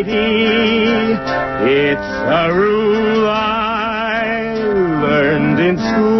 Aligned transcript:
It's 0.00 0.10
a 2.00 2.52
rule 2.54 3.28
I 3.28 4.54
learned 5.02 5.58
in 5.58 5.76
school. 5.78 6.17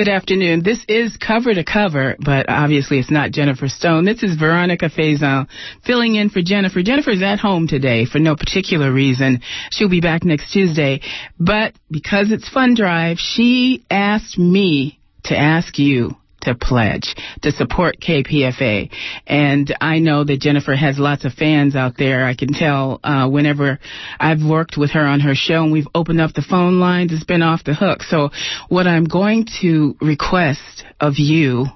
Good 0.00 0.08
afternoon. 0.08 0.62
This 0.62 0.82
is 0.88 1.18
cover 1.18 1.52
to 1.52 1.62
cover, 1.62 2.16
but 2.24 2.46
obviously 2.48 2.98
it's 2.98 3.10
not 3.10 3.32
Jennifer 3.32 3.68
Stone. 3.68 4.06
This 4.06 4.22
is 4.22 4.34
Veronica 4.34 4.88
Faison 4.88 5.46
filling 5.84 6.14
in 6.14 6.30
for 6.30 6.40
Jennifer. 6.40 6.82
Jennifer's 6.82 7.20
at 7.20 7.38
home 7.38 7.68
today 7.68 8.06
for 8.06 8.18
no 8.18 8.34
particular 8.34 8.90
reason. 8.90 9.42
She'll 9.70 9.90
be 9.90 10.00
back 10.00 10.24
next 10.24 10.54
Tuesday. 10.54 11.02
But 11.38 11.74
because 11.90 12.32
it's 12.32 12.48
Fund 12.48 12.78
Drive, 12.78 13.18
she 13.18 13.84
asked 13.90 14.38
me 14.38 14.98
to 15.24 15.36
ask 15.36 15.78
you 15.78 16.16
to 16.42 16.54
pledge 16.54 17.14
to 17.42 17.52
support 17.52 18.00
KPFA. 18.00 18.90
And 19.26 19.74
I 19.80 19.98
know 19.98 20.24
that 20.24 20.40
Jennifer 20.40 20.74
has 20.74 20.98
lots 20.98 21.24
of 21.24 21.32
fans 21.32 21.76
out 21.76 21.94
there. 21.98 22.26
I 22.26 22.34
can 22.34 22.52
tell 22.52 23.00
uh, 23.02 23.28
whenever 23.28 23.78
I've 24.18 24.42
worked 24.42 24.76
with 24.76 24.90
her 24.92 25.04
on 25.06 25.20
her 25.20 25.34
show 25.34 25.62
and 25.64 25.72
we've 25.72 25.88
opened 25.94 26.20
up 26.20 26.32
the 26.34 26.42
phone 26.48 26.80
lines, 26.80 27.12
it's 27.12 27.24
been 27.24 27.42
off 27.42 27.64
the 27.64 27.74
hook. 27.74 28.02
So 28.02 28.30
what 28.68 28.86
I'm 28.86 29.04
going 29.04 29.46
to 29.60 29.96
request 30.00 30.84
of 31.00 31.14
you, 31.16 31.66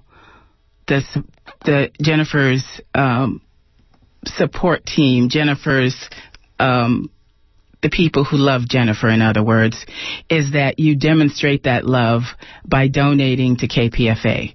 the, 0.86 1.02
the 1.64 1.90
Jennifer's 2.00 2.64
um, 2.94 3.40
support 4.26 4.86
team, 4.86 5.28
Jennifer's 5.28 6.08
um, 6.58 7.10
the 7.84 7.90
people 7.90 8.24
who 8.24 8.38
love 8.38 8.66
Jennifer, 8.66 9.10
in 9.10 9.20
other 9.20 9.44
words, 9.44 9.84
is 10.30 10.52
that 10.52 10.78
you 10.78 10.96
demonstrate 10.96 11.64
that 11.64 11.84
love 11.84 12.22
by 12.64 12.88
donating 12.88 13.58
to 13.58 13.68
KPFA. 13.68 14.54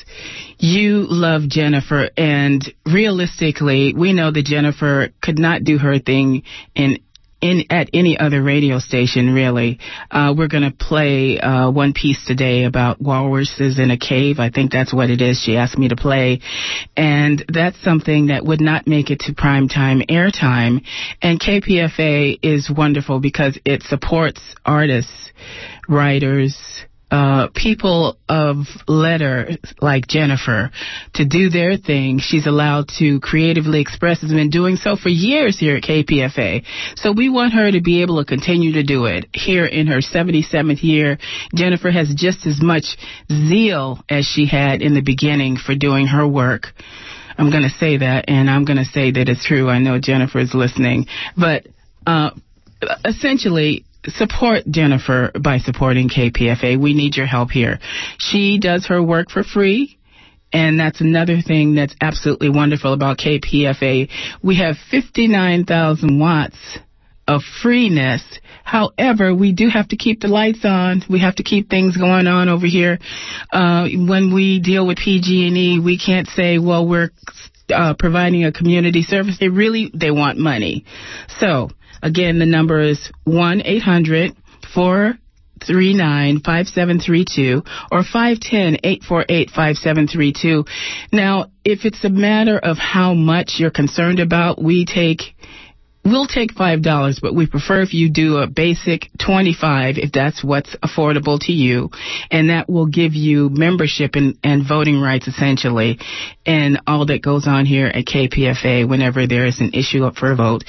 you 0.58 1.05
love 1.08 1.48
Jennifer 1.48 2.09
and 2.17 2.67
realistically, 2.83 3.94
we 3.95 4.11
know 4.11 4.31
that 4.31 4.45
Jennifer 4.45 5.09
could 5.22 5.38
not 5.38 5.64
do 5.64 5.77
her 5.77 6.00
thing 6.00 6.42
in 6.73 6.98
in, 7.44 7.66
at 7.69 7.89
any 7.94 8.17
other 8.17 8.41
radio 8.41 8.80
station, 8.80 9.33
really. 9.33 9.77
Uh, 10.09 10.33
we're 10.36 10.47
going 10.47 10.63
to 10.63 10.72
play 10.72 11.39
uh, 11.39 11.69
one 11.69 11.91
piece 11.94 12.25
today 12.25 12.63
about 12.63 13.02
walruses 13.02 13.80
in 13.80 13.91
a 13.91 13.98
cave. 13.98 14.39
I 14.39 14.49
think 14.49 14.71
that's 14.71 14.93
what 14.93 15.09
it 15.09 15.21
is. 15.21 15.37
She 15.39 15.58
asked 15.58 15.77
me 15.77 15.89
to 15.89 15.98
play, 15.98 16.39
and 16.95 17.43
that's 17.49 17.80
something 17.83 18.27
that 18.27 18.45
would 18.45 18.61
not 18.61 18.87
make 18.87 19.11
it 19.11 19.20
to 19.21 19.33
primetime 19.33 20.09
airtime. 20.09 20.86
And 21.21 21.39
KPFA 21.39 22.39
is 22.42 22.71
wonderful 22.76 23.20
because 23.20 23.60
it 23.65 23.83
supports 23.83 24.42
artists, 24.65 25.31
writers, 25.89 26.58
uh, 27.13 27.47
people 27.53 28.17
of 28.27 28.65
letter 28.87 29.51
like 29.79 30.07
Jennifer 30.07 30.71
to 31.13 31.25
do 31.25 31.51
their 31.51 31.77
thing. 31.77 32.17
She's 32.19 32.47
allowed 32.47 32.87
to 32.97 33.19
creatively 33.19 33.81
express. 33.81 34.21
Has 34.21 34.31
been 34.31 34.49
doing 34.49 34.77
so 34.77 34.95
for 34.95 35.09
years 35.09 35.59
here 35.59 35.75
at 35.75 35.83
KPFA. 35.83 36.63
So 36.95 37.11
we 37.11 37.29
want 37.29 37.53
her 37.53 37.71
to 37.71 37.81
be 37.81 38.01
able 38.01 38.17
to 38.17 38.25
continue 38.25 38.73
to 38.73 38.83
do 38.83 39.05
it. 39.05 39.27
Here 39.31 39.63
in 39.63 39.85
her 39.87 39.99
77th 39.99 40.81
year, 40.81 41.19
Jennifer 41.53 41.91
has 41.91 42.11
just 42.15 42.47
as 42.47 42.59
much 42.63 42.97
zeal 43.30 43.99
as 44.09 44.25
she 44.25 44.47
had 44.47 44.81
in 44.81 44.95
the 44.95 45.03
beginning 45.03 45.57
for 45.57 45.75
doing 45.75 46.07
her 46.07 46.27
work. 46.27 46.69
I'm 47.37 47.51
going 47.51 47.63
to 47.63 47.77
say 47.77 47.97
that, 47.97 48.25
and 48.27 48.49
I'm 48.49 48.65
going 48.65 48.77
to 48.77 48.85
say 48.85 49.11
that 49.11 49.30
it's 49.30 49.45
true. 49.45 49.69
I 49.69 49.77
know 49.77 49.99
Jennifer 49.99 50.39
is 50.39 50.55
listening, 50.55 51.05
but 51.37 51.67
uh, 52.07 52.31
essentially, 53.05 53.85
support 54.08 54.64
Jennifer 54.69 55.31
by 55.39 55.58
supporting 55.59 56.09
KPFA. 56.09 56.80
We 56.80 56.93
need 56.93 57.15
your 57.15 57.25
help 57.25 57.52
here. 57.52 57.80
She 58.17 58.59
does 58.59 58.87
her 58.87 59.02
work 59.02 59.30
for 59.30 59.43
free. 59.43 59.97
And 60.52 60.80
that's 60.80 61.02
another 61.02 61.41
thing 61.41 61.73
that's 61.73 61.95
absolutely 61.99 62.49
wonderful 62.49 62.93
about 62.93 63.17
KPFA. 63.17 64.09
We 64.43 64.58
have 64.58 64.75
59,000 64.92 66.19
watts 66.19 66.58
of 67.27 67.42
freeness. 67.63 68.21
However, 68.63 69.33
we 69.33 69.52
do 69.52 69.69
have 69.69 69.87
to 69.89 69.97
keep 69.97 70.21
the 70.21 70.27
lights 70.27 70.63
on. 70.63 71.02
We 71.09 71.21
have 71.21 71.36
to 71.36 71.43
keep 71.43 71.69
things 71.69 71.97
going 71.97 72.27
on 72.27 72.49
over 72.49 72.67
here. 72.67 72.99
Uh, 73.52 73.87
when 73.95 74.33
we 74.33 74.59
deal 74.59 74.86
with 74.86 74.97
PG&E, 74.97 75.80
we 75.80 75.97
can't 75.97 76.27
say, 76.27 76.59
well, 76.59 76.87
we're 76.87 77.09
uh, 77.73 77.95
providing 77.97 78.45
a 78.45 78.52
community 78.52 79.02
service. 79.02 79.37
They 79.39 79.49
really, 79.49 79.92
they 79.93 80.11
want 80.11 80.37
money. 80.37 80.86
So, 81.39 81.69
Again, 82.03 82.37
the 82.37 82.45
number 82.45 82.81
is 82.81 83.11
1 83.23 83.61
800 83.64 84.36
439 84.75 86.41
5732 86.41 87.64
or 87.91 88.03
510 88.03 88.80
848 88.83 89.49
5732. 89.49 90.65
Now, 91.13 91.45
if 91.63 91.86
it's 91.86 92.03
a 92.03 92.09
matter 92.09 92.59
of 92.59 92.77
how 92.77 93.13
much 93.13 93.55
you're 93.58 93.71
concerned 93.71 94.19
about, 94.19 94.61
we 94.61 94.86
take 94.86 95.33
We'll 96.05 96.27
take 96.27 96.53
$5, 96.53 97.21
but 97.21 97.33
we 97.33 97.47
prefer 97.47 97.81
if 97.81 97.93
you 97.93 98.09
do 98.09 98.37
a 98.37 98.47
basic 98.47 99.09
25 99.25 99.97
if 99.97 100.11
that's 100.11 100.43
what's 100.43 100.75
affordable 100.83 101.39
to 101.41 101.53
you. 101.53 101.91
And 102.30 102.49
that 102.49 102.69
will 102.69 102.87
give 102.87 103.14
you 103.14 103.49
membership 103.49 104.15
and, 104.15 104.37
and 104.43 104.67
voting 104.67 104.99
rights 104.99 105.27
essentially 105.27 105.99
and 106.45 106.81
all 106.87 107.05
that 107.05 107.21
goes 107.21 107.47
on 107.47 107.65
here 107.65 107.87
at 107.87 108.05
KPFA 108.05 108.87
whenever 108.87 109.27
there 109.27 109.45
is 109.45 109.61
an 109.61 109.71
issue 109.73 110.03
up 110.03 110.15
for 110.15 110.31
a 110.31 110.36
vote. 110.36 110.65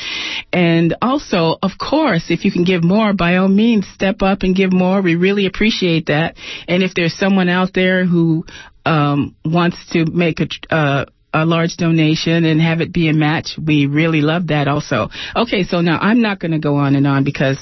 And 0.52 0.94
also, 1.02 1.58
of 1.60 1.72
course, 1.78 2.30
if 2.30 2.44
you 2.44 2.52
can 2.52 2.62
give 2.62 2.84
more, 2.84 3.12
by 3.12 3.36
all 3.36 3.48
means, 3.48 3.88
step 3.88 4.22
up 4.22 4.42
and 4.42 4.54
give 4.54 4.72
more. 4.72 5.02
We 5.02 5.16
really 5.16 5.46
appreciate 5.46 6.06
that. 6.06 6.36
And 6.68 6.82
if 6.84 6.94
there's 6.94 7.18
someone 7.18 7.48
out 7.48 7.74
there 7.74 8.04
who 8.06 8.46
um, 8.86 9.34
wants 9.44 9.76
to 9.92 10.04
make 10.04 10.40
a, 10.40 10.74
uh, 10.74 11.06
a 11.34 11.44
large 11.44 11.76
donation 11.76 12.44
and 12.44 12.60
have 12.60 12.80
it 12.80 12.92
be 12.92 13.08
a 13.08 13.12
match. 13.12 13.58
We 13.62 13.86
really 13.86 14.22
love 14.22 14.46
that 14.46 14.68
also. 14.68 15.08
Okay, 15.34 15.64
so 15.64 15.80
now 15.80 15.98
I'm 16.00 16.22
not 16.22 16.38
going 16.38 16.52
to 16.52 16.58
go 16.58 16.76
on 16.76 16.94
and 16.94 17.06
on 17.06 17.24
because 17.24 17.58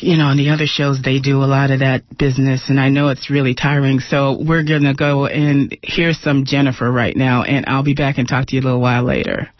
you 0.00 0.16
know, 0.16 0.26
on 0.26 0.36
the 0.36 0.50
other 0.50 0.66
shows, 0.66 1.00
they 1.02 1.18
do 1.18 1.42
a 1.42 1.46
lot 1.46 1.70
of 1.70 1.80
that 1.80 2.04
business, 2.16 2.68
and 2.68 2.78
I 2.78 2.88
know 2.88 3.08
it's 3.08 3.30
really 3.30 3.54
tiring. 3.54 3.98
So 3.98 4.38
we're 4.40 4.62
going 4.62 4.84
to 4.84 4.94
go 4.94 5.26
and 5.26 5.76
hear 5.82 6.12
some 6.12 6.44
Jennifer 6.44 6.90
right 6.90 7.16
now, 7.16 7.42
and 7.42 7.66
I'll 7.66 7.82
be 7.82 7.94
back 7.94 8.18
and 8.18 8.28
talk 8.28 8.46
to 8.46 8.56
you 8.56 8.62
a 8.62 8.64
little 8.64 8.80
while 8.80 9.02
later. 9.02 9.50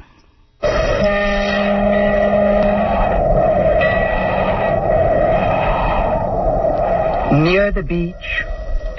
Near 7.31 7.73
the 7.73 7.83
beach, 7.83 8.15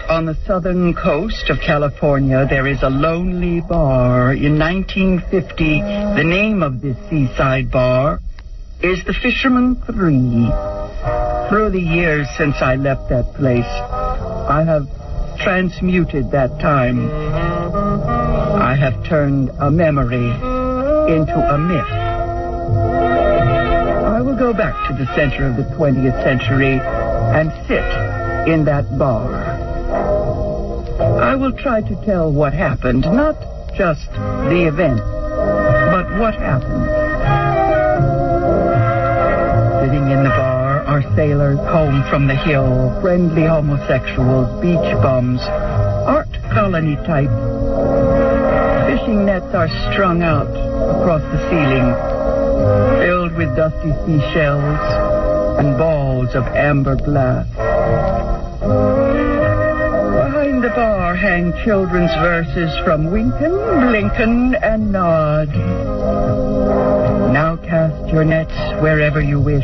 on 0.09 0.25
the 0.25 0.35
southern 0.47 0.95
coast 0.95 1.51
of 1.51 1.59
California, 1.59 2.47
there 2.49 2.65
is 2.65 2.81
a 2.81 2.89
lonely 2.89 3.61
bar. 3.61 4.33
In 4.33 4.57
1950, 4.57 5.81
the 6.17 6.23
name 6.23 6.63
of 6.63 6.81
this 6.81 6.97
seaside 7.09 7.69
bar 7.69 8.19
is 8.81 9.05
the 9.05 9.13
Fisherman 9.13 9.75
Three. 9.85 10.49
Through 11.49 11.69
the 11.71 11.81
years 11.81 12.27
since 12.37 12.55
I 12.59 12.75
left 12.75 13.09
that 13.09 13.35
place, 13.35 13.69
I 14.49 14.63
have 14.65 14.87
transmuted 15.37 16.31
that 16.31 16.59
time. 16.59 17.07
I 17.11 18.75
have 18.75 19.07
turned 19.07 19.51
a 19.59 19.69
memory 19.69 20.31
into 21.13 21.37
a 21.37 21.57
myth. 21.57 21.93
I 24.09 24.21
will 24.21 24.35
go 24.35 24.53
back 24.53 24.89
to 24.89 24.93
the 24.95 25.05
center 25.15 25.45
of 25.45 25.55
the 25.55 25.63
20th 25.75 26.23
century 26.23 26.79
and 26.81 27.51
sit 27.67 27.85
in 28.51 28.65
that 28.65 28.97
bar. 28.97 29.48
I 31.19 31.35
will 31.35 31.51
try 31.51 31.81
to 31.81 32.05
tell 32.05 32.31
what 32.31 32.53
happened, 32.53 33.01
not 33.01 33.35
just 33.75 34.09
the 34.13 34.67
event, 34.67 34.97
but 34.97 36.17
what 36.17 36.33
happened. 36.35 36.87
Sitting 39.83 40.09
in 40.09 40.23
the 40.23 40.29
bar 40.29 40.83
are 40.85 41.01
sailors 41.15 41.59
home 41.59 42.03
from 42.09 42.27
the 42.27 42.35
hill, 42.35 42.97
friendly 43.01 43.43
homosexuals, 43.43 44.61
beach 44.61 44.95
bums, 45.03 45.41
art 45.41 46.31
colony 46.53 46.95
type. 47.05 47.29
Fishing 48.87 49.25
nets 49.25 49.53
are 49.53 49.67
strung 49.91 50.23
out 50.23 50.47
across 50.47 51.21
the 51.21 51.39
ceiling, 51.49 51.93
filled 53.01 53.35
with 53.35 53.55
dusty 53.57 53.91
seashells 54.05 54.79
and 55.59 55.77
balls 55.77 56.33
of 56.33 56.43
amber 56.55 56.95
glass. 56.95 57.45
Hang 61.39 61.55
children's 61.63 62.11
verses 62.15 62.69
from 62.83 63.05
Wynken, 63.05 63.55
Blynken, 63.87 64.59
and 64.61 64.91
Nod. 64.91 65.47
Now 67.31 67.55
cast 67.55 68.11
your 68.11 68.25
nets 68.25 68.51
wherever 68.81 69.21
you 69.21 69.39
wish. 69.39 69.63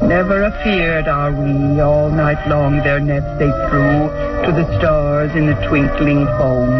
Never 0.00 0.44
afeared 0.44 1.08
are 1.08 1.30
we, 1.30 1.78
all 1.82 2.08
night 2.08 2.48
long 2.48 2.78
their 2.78 3.00
nets 3.00 3.26
they 3.38 3.50
threw 3.68 4.08
to 4.46 4.52
the 4.56 4.64
stars 4.78 5.30
in 5.36 5.46
the 5.46 5.56
twinkling 5.68 6.24
foam. 6.24 6.72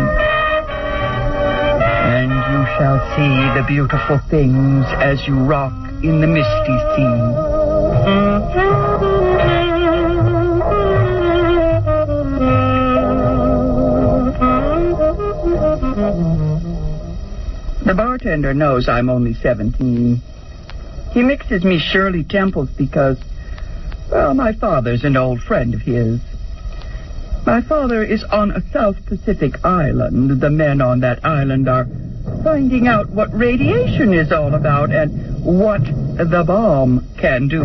And 2.17 2.31
you 2.31 2.67
shall 2.79 2.99
see 3.15 3.61
the 3.61 3.65
beautiful 3.69 4.19
things 4.31 4.87
as 5.05 5.29
you 5.29 5.37
rock 5.45 5.75
in 6.03 6.23
the 6.23 6.27
misty 6.27 6.79
sea. 6.97 7.21
The 17.87 17.95
bartender 17.95 18.53
knows 18.53 18.89
I'm 18.89 19.09
only 19.09 19.33
17. 19.35 20.21
He 21.13 21.23
mixes 21.23 21.63
me 21.63 21.79
Shirley 21.79 22.25
Temples 22.25 22.69
because, 22.71 23.17
well, 24.11 24.35
my 24.35 24.55
father's 24.55 25.05
an 25.05 25.17
old 25.17 25.41
friend 25.41 25.73
of 25.73 25.83
his. 25.83 26.21
My 27.47 27.63
father 27.63 28.03
is 28.03 28.25
on 28.25 28.51
a 28.51 28.61
South 28.73 29.07
Pacific 29.07 29.65
island. 29.65 30.41
The 30.41 30.51
men 30.51 30.81
on 30.81 30.99
that 31.01 31.25
island 31.25 31.69
are 31.69 31.87
finding 32.43 32.89
out 32.89 33.09
what 33.11 33.33
radiation 33.33 34.13
is 34.15 34.33
all 34.33 34.53
about 34.55 34.91
and 34.91 35.45
what 35.45 35.85
the 35.85 36.43
bomb 36.45 37.07
can 37.19 37.47
do. 37.47 37.61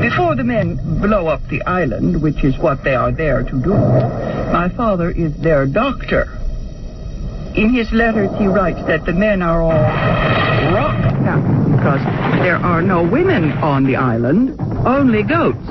Before 0.00 0.36
the 0.36 0.44
men 0.44 1.00
blow 1.00 1.26
up 1.26 1.40
the 1.48 1.62
island, 1.62 2.22
which 2.22 2.44
is 2.44 2.56
what 2.58 2.84
they 2.84 2.94
are 2.94 3.10
there 3.10 3.42
to 3.42 3.60
do, 3.60 3.74
my 3.74 4.70
father 4.76 5.10
is 5.10 5.36
their 5.38 5.66
doctor. 5.66 6.28
In 7.54 7.72
his 7.72 7.92
letters, 7.92 8.30
he 8.38 8.46
writes 8.46 8.80
that 8.88 9.04
the 9.04 9.12
men 9.12 9.40
are 9.40 9.62
all 9.62 9.70
rock 9.70 11.20
now 11.20 11.40
because 11.76 12.00
there 12.42 12.56
are 12.56 12.82
no 12.82 13.02
women 13.02 13.52
on 13.52 13.84
the 13.84 13.96
island, 13.96 14.58
only 14.84 15.22
goats. 15.22 15.68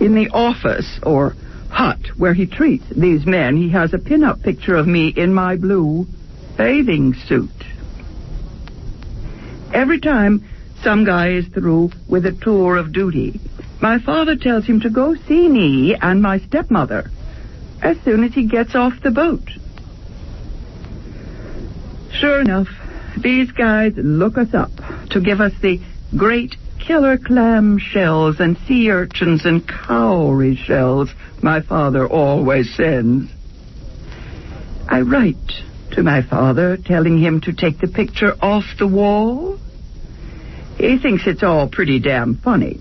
In 0.00 0.14
the 0.14 0.28
office 0.32 0.98
or 1.04 1.36
hut 1.70 2.00
where 2.16 2.34
he 2.34 2.46
treats 2.46 2.84
these 2.90 3.24
men, 3.26 3.56
he 3.56 3.70
has 3.70 3.94
a 3.94 3.98
pin-up 3.98 4.42
picture 4.42 4.74
of 4.74 4.88
me 4.88 5.08
in 5.08 5.32
my 5.32 5.56
blue 5.56 6.06
bathing 6.56 7.14
suit. 7.14 7.50
Every 9.72 10.00
time 10.00 10.48
some 10.82 11.04
guy 11.04 11.30
is 11.30 11.46
through 11.46 11.90
with 12.08 12.26
a 12.26 12.32
tour 12.32 12.76
of 12.76 12.92
duty, 12.92 13.40
my 13.80 13.98
father 14.00 14.36
tells 14.36 14.64
him 14.64 14.80
to 14.80 14.90
go 14.90 15.14
see 15.14 15.48
me 15.48 15.94
and 15.94 16.20
my 16.20 16.38
stepmother 16.38 17.10
as 17.84 18.00
soon 18.00 18.24
as 18.24 18.32
he 18.32 18.46
gets 18.46 18.74
off 18.74 18.94
the 19.02 19.10
boat. 19.10 19.48
Sure 22.12 22.40
enough, 22.40 22.68
these 23.18 23.52
guys 23.52 23.92
look 23.96 24.38
us 24.38 24.54
up 24.54 24.70
to 25.10 25.20
give 25.20 25.40
us 25.40 25.52
the 25.60 25.80
great 26.16 26.56
killer 26.78 27.18
clam 27.18 27.78
shells 27.78 28.40
and 28.40 28.56
sea 28.66 28.90
urchins 28.90 29.44
and 29.44 29.68
cowrie 29.68 30.56
shells 30.56 31.10
my 31.42 31.60
father 31.60 32.06
always 32.08 32.74
sends. 32.74 33.30
I 34.88 35.02
write 35.02 35.62
to 35.92 36.02
my 36.02 36.22
father 36.22 36.76
telling 36.76 37.18
him 37.18 37.42
to 37.42 37.52
take 37.52 37.78
the 37.78 37.88
picture 37.88 38.34
off 38.40 38.64
the 38.78 38.86
wall. 38.86 39.58
He 40.78 40.98
thinks 40.98 41.26
it's 41.26 41.42
all 41.42 41.68
pretty 41.68 42.00
damn 42.00 42.36
funny. 42.36 42.80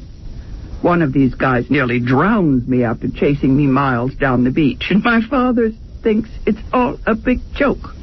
One 0.83 1.01
of 1.01 1.13
these 1.13 1.33
guys 1.33 1.71
nearly 1.71 2.01
drowns 2.01 2.67
me 2.67 2.83
after 2.83 3.07
chasing 3.07 3.55
me 3.55 3.67
miles 3.67 4.13
down 4.15 4.43
the 4.43 4.51
beach, 4.51 4.87
and 4.89 5.01
my 5.01 5.21
father 5.21 5.71
thinks 6.01 6.29
it's 6.45 6.59
all 6.73 6.99
a 7.07 7.15
big 7.15 7.39
joke. 7.55 7.95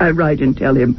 I 0.00 0.12
write 0.12 0.40
and 0.40 0.56
tell 0.56 0.74
him, 0.74 0.98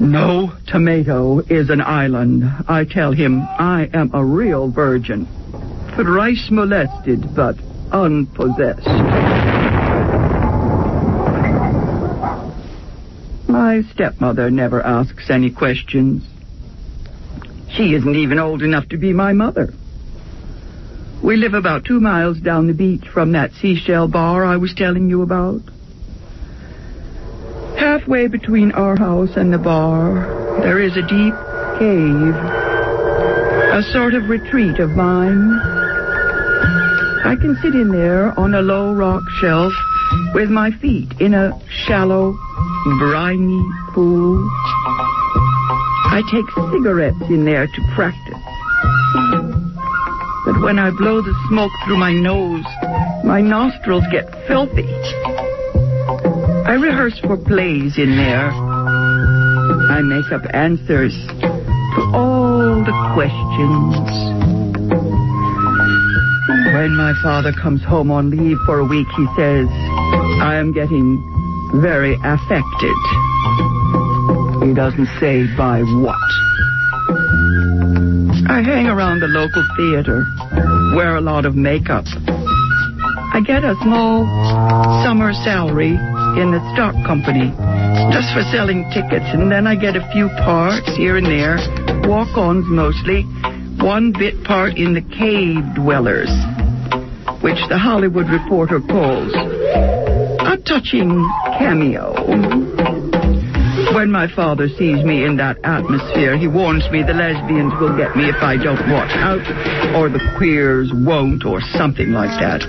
no 0.00 0.52
tomato 0.66 1.38
is 1.38 1.70
an 1.70 1.80
island. 1.80 2.42
I 2.66 2.86
tell 2.86 3.12
him 3.12 3.40
I 3.42 3.88
am 3.94 4.10
a 4.12 4.24
real 4.24 4.68
virgin, 4.68 5.28
thrice 5.94 6.48
molested 6.50 7.32
but 7.32 7.56
unpossessed. 7.92 8.88
My 13.46 13.82
stepmother 13.92 14.50
never 14.50 14.82
asks 14.82 15.30
any 15.30 15.52
questions. 15.52 16.24
She 17.70 17.94
isn't 17.94 18.16
even 18.16 18.40
old 18.40 18.62
enough 18.62 18.88
to 18.88 18.96
be 18.96 19.12
my 19.12 19.32
mother. 19.32 19.72
We 21.22 21.36
live 21.36 21.54
about 21.54 21.84
two 21.84 22.00
miles 22.00 22.38
down 22.40 22.66
the 22.66 22.74
beach 22.74 23.08
from 23.12 23.32
that 23.32 23.52
seashell 23.60 24.08
bar 24.08 24.44
I 24.44 24.56
was 24.56 24.74
telling 24.74 25.08
you 25.08 25.22
about. 25.22 25.62
Halfway 27.78 28.28
between 28.28 28.72
our 28.72 28.96
house 28.96 29.36
and 29.36 29.52
the 29.52 29.58
bar, 29.58 30.60
there 30.62 30.80
is 30.80 30.96
a 30.96 31.02
deep 31.02 31.34
cave, 31.78 32.34
a 33.74 33.82
sort 33.92 34.14
of 34.14 34.28
retreat 34.28 34.78
of 34.78 34.90
mine. 34.90 35.52
I 37.24 37.36
can 37.40 37.56
sit 37.62 37.74
in 37.74 37.90
there 37.90 38.38
on 38.38 38.54
a 38.54 38.60
low 38.60 38.94
rock 38.94 39.22
shelf 39.40 39.72
with 40.34 40.50
my 40.50 40.70
feet 40.80 41.10
in 41.20 41.34
a 41.34 41.58
shallow, 41.86 42.32
briny 42.98 43.62
pool. 43.92 44.38
I 46.06 46.22
take 46.30 46.46
cigarettes 46.72 47.30
in 47.30 47.44
there 47.44 47.66
to 47.66 47.92
practice. 47.94 48.33
But 50.44 50.60
when 50.60 50.78
I 50.78 50.90
blow 50.90 51.22
the 51.22 51.34
smoke 51.48 51.72
through 51.86 51.96
my 51.96 52.12
nose, 52.12 52.64
my 53.24 53.40
nostrils 53.40 54.04
get 54.12 54.28
filthy. 54.46 54.92
I 56.66 56.74
rehearse 56.74 57.18
for 57.20 57.36
plays 57.36 57.96
in 57.96 58.16
there. 58.16 58.50
I 58.50 60.02
make 60.02 60.30
up 60.32 60.42
answers 60.52 61.14
to 61.40 62.00
all 62.12 62.84
the 62.84 62.92
questions. 63.14 63.96
When 66.74 66.96
my 66.96 67.14
father 67.22 67.52
comes 67.52 67.82
home 67.82 68.10
on 68.10 68.30
leave 68.30 68.58
for 68.66 68.80
a 68.80 68.84
week, 68.84 69.06
he 69.16 69.26
says, 69.36 69.68
I 70.42 70.56
am 70.56 70.72
getting 70.72 71.22
very 71.80 72.14
affected. 72.22 73.00
He 74.62 74.74
doesn't 74.74 75.08
say 75.20 75.46
by 75.56 75.80
what. 75.80 76.43
I 78.46 78.62
hang 78.62 78.86
around 78.86 79.20
the 79.20 79.26
local 79.26 79.64
theater, 79.76 80.24
wear 80.94 81.16
a 81.16 81.20
lot 81.20 81.46
of 81.46 81.56
makeup. 81.56 82.04
I 83.32 83.40
get 83.44 83.64
a 83.64 83.74
small 83.82 84.26
summer 85.02 85.32
salary 85.32 85.96
in 86.40 86.52
the 86.52 86.60
stock 86.74 86.94
company 87.06 87.50
just 88.12 88.32
for 88.34 88.42
selling 88.52 88.88
tickets, 88.92 89.26
and 89.32 89.50
then 89.50 89.66
I 89.66 89.76
get 89.76 89.96
a 89.96 90.08
few 90.12 90.28
parts 90.44 90.94
here 90.96 91.16
and 91.16 91.26
there, 91.26 91.56
walk-ons 92.08 92.66
mostly, 92.68 93.22
one 93.82 94.12
bit 94.12 94.44
part 94.44 94.76
in 94.76 94.94
the 94.94 95.02
Cave 95.02 95.64
Dwellers, 95.74 96.30
which 97.42 97.58
the 97.68 97.78
Hollywood 97.78 98.28
Reporter 98.28 98.80
calls 98.80 99.32
a 99.34 100.56
touching 100.64 101.24
cameo. 101.58 102.73
When 103.94 104.10
my 104.10 104.26
father 104.34 104.66
sees 104.68 105.04
me 105.04 105.24
in 105.24 105.36
that 105.36 105.58
atmosphere, 105.62 106.36
he 106.36 106.48
warns 106.48 106.82
me 106.90 107.04
the 107.06 107.14
lesbians 107.14 107.72
will 107.78 107.96
get 107.96 108.16
me 108.16 108.26
if 108.26 108.42
I 108.42 108.56
don't 108.58 108.90
watch 108.90 109.14
out, 109.14 109.46
or 109.94 110.10
the 110.10 110.18
queers 110.36 110.90
won't, 110.92 111.46
or 111.46 111.60
something 111.78 112.10
like 112.10 112.34
that. 112.42 112.66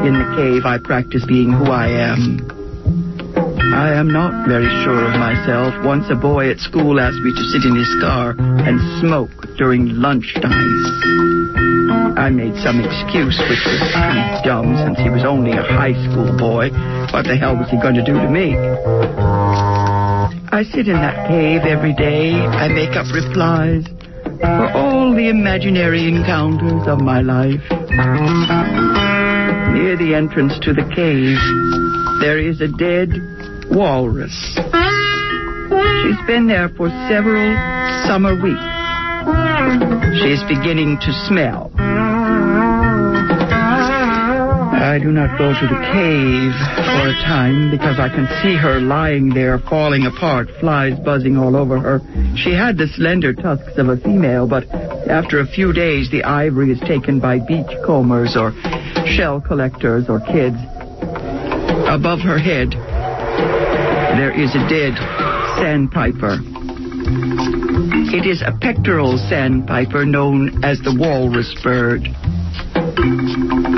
In 0.00 0.16
the 0.16 0.24
cave, 0.40 0.64
I 0.64 0.78
practice 0.78 1.26
being 1.28 1.52
who 1.52 1.68
I 1.68 1.88
am. 1.92 2.40
I 3.76 3.92
am 3.92 4.08
not 4.08 4.48
very 4.48 4.72
sure 4.82 5.12
of 5.12 5.20
myself. 5.20 5.76
Once 5.84 6.08
a 6.08 6.16
boy 6.16 6.48
at 6.50 6.58
school 6.58 6.98
asked 6.98 7.20
me 7.20 7.36
to 7.36 7.44
sit 7.52 7.68
in 7.68 7.76
his 7.76 7.92
car 8.00 8.34
and 8.38 8.80
smoke 9.04 9.44
during 9.58 10.00
lunchtime. 10.00 10.80
I 12.16 12.30
made 12.30 12.56
some 12.64 12.80
excuse 12.80 13.36
which 13.44 13.64
was 13.68 13.80
pretty 13.92 14.24
dumb 14.48 14.72
since 14.88 14.98
he 15.04 15.10
was 15.10 15.24
only 15.24 15.52
a 15.52 15.62
high 15.62 15.92
school 16.08 16.32
boy. 16.32 16.72
What 17.12 17.28
the 17.28 17.36
hell 17.36 17.56
was 17.56 17.68
he 17.68 17.76
going 17.76 17.96
to 18.00 18.04
do 18.04 18.14
to 18.14 18.30
me? 18.32 18.56
I 20.52 20.62
sit 20.64 20.88
in 20.88 20.94
that 20.94 21.28
cave 21.28 21.62
every 21.62 21.94
day. 21.94 22.32
I 22.32 22.68
make 22.68 22.96
up 22.96 23.06
replies 23.12 23.84
for 24.40 24.70
all 24.74 25.14
the 25.14 25.28
imaginary 25.28 26.08
encounters 26.08 26.86
of 26.86 27.00
my 27.00 27.20
life. 27.20 27.60
Near 29.74 29.96
the 29.96 30.14
entrance 30.14 30.58
to 30.60 30.72
the 30.72 30.84
cave, 30.94 31.38
there 32.20 32.38
is 32.38 32.60
a 32.60 32.68
dead 32.68 33.10
walrus. 33.70 34.34
She's 36.02 36.26
been 36.26 36.46
there 36.48 36.68
for 36.70 36.88
several 37.08 37.54
summer 38.06 38.34
weeks. 38.34 38.60
She's 40.20 40.42
beginning 40.48 40.98
to 41.00 41.12
smell. 41.28 41.70
I 44.90 44.98
do 44.98 45.12
not 45.12 45.38
go 45.38 45.54
to 45.54 45.66
the 45.68 45.80
cave 45.94 46.50
for 46.74 47.06
a 47.06 47.14
time 47.22 47.70
because 47.70 48.00
I 48.00 48.08
can 48.08 48.26
see 48.42 48.56
her 48.56 48.80
lying 48.80 49.28
there 49.28 49.60
falling 49.60 50.04
apart, 50.04 50.48
flies 50.58 50.98
buzzing 50.98 51.36
all 51.36 51.54
over 51.54 51.78
her. 51.78 52.00
She 52.34 52.50
had 52.50 52.76
the 52.76 52.88
slender 52.88 53.32
tusks 53.32 53.78
of 53.78 53.88
a 53.88 53.96
female, 53.98 54.48
but 54.48 54.66
after 55.06 55.38
a 55.38 55.46
few 55.46 55.72
days 55.72 56.10
the 56.10 56.24
ivory 56.24 56.72
is 56.72 56.80
taken 56.80 57.20
by 57.20 57.38
beach 57.38 57.70
combers 57.86 58.36
or 58.36 58.50
shell 59.06 59.40
collectors 59.40 60.08
or 60.08 60.18
kids. 60.18 60.58
Above 61.86 62.18
her 62.26 62.40
head, 62.40 62.72
there 64.18 64.34
is 64.34 64.50
a 64.56 64.66
dead 64.66 64.98
sandpiper. 65.62 66.42
It 68.10 68.26
is 68.26 68.42
a 68.42 68.58
pectoral 68.60 69.18
sandpiper 69.28 70.04
known 70.04 70.64
as 70.64 70.80
the 70.80 70.96
walrus 70.98 71.54
bird. 71.62 72.08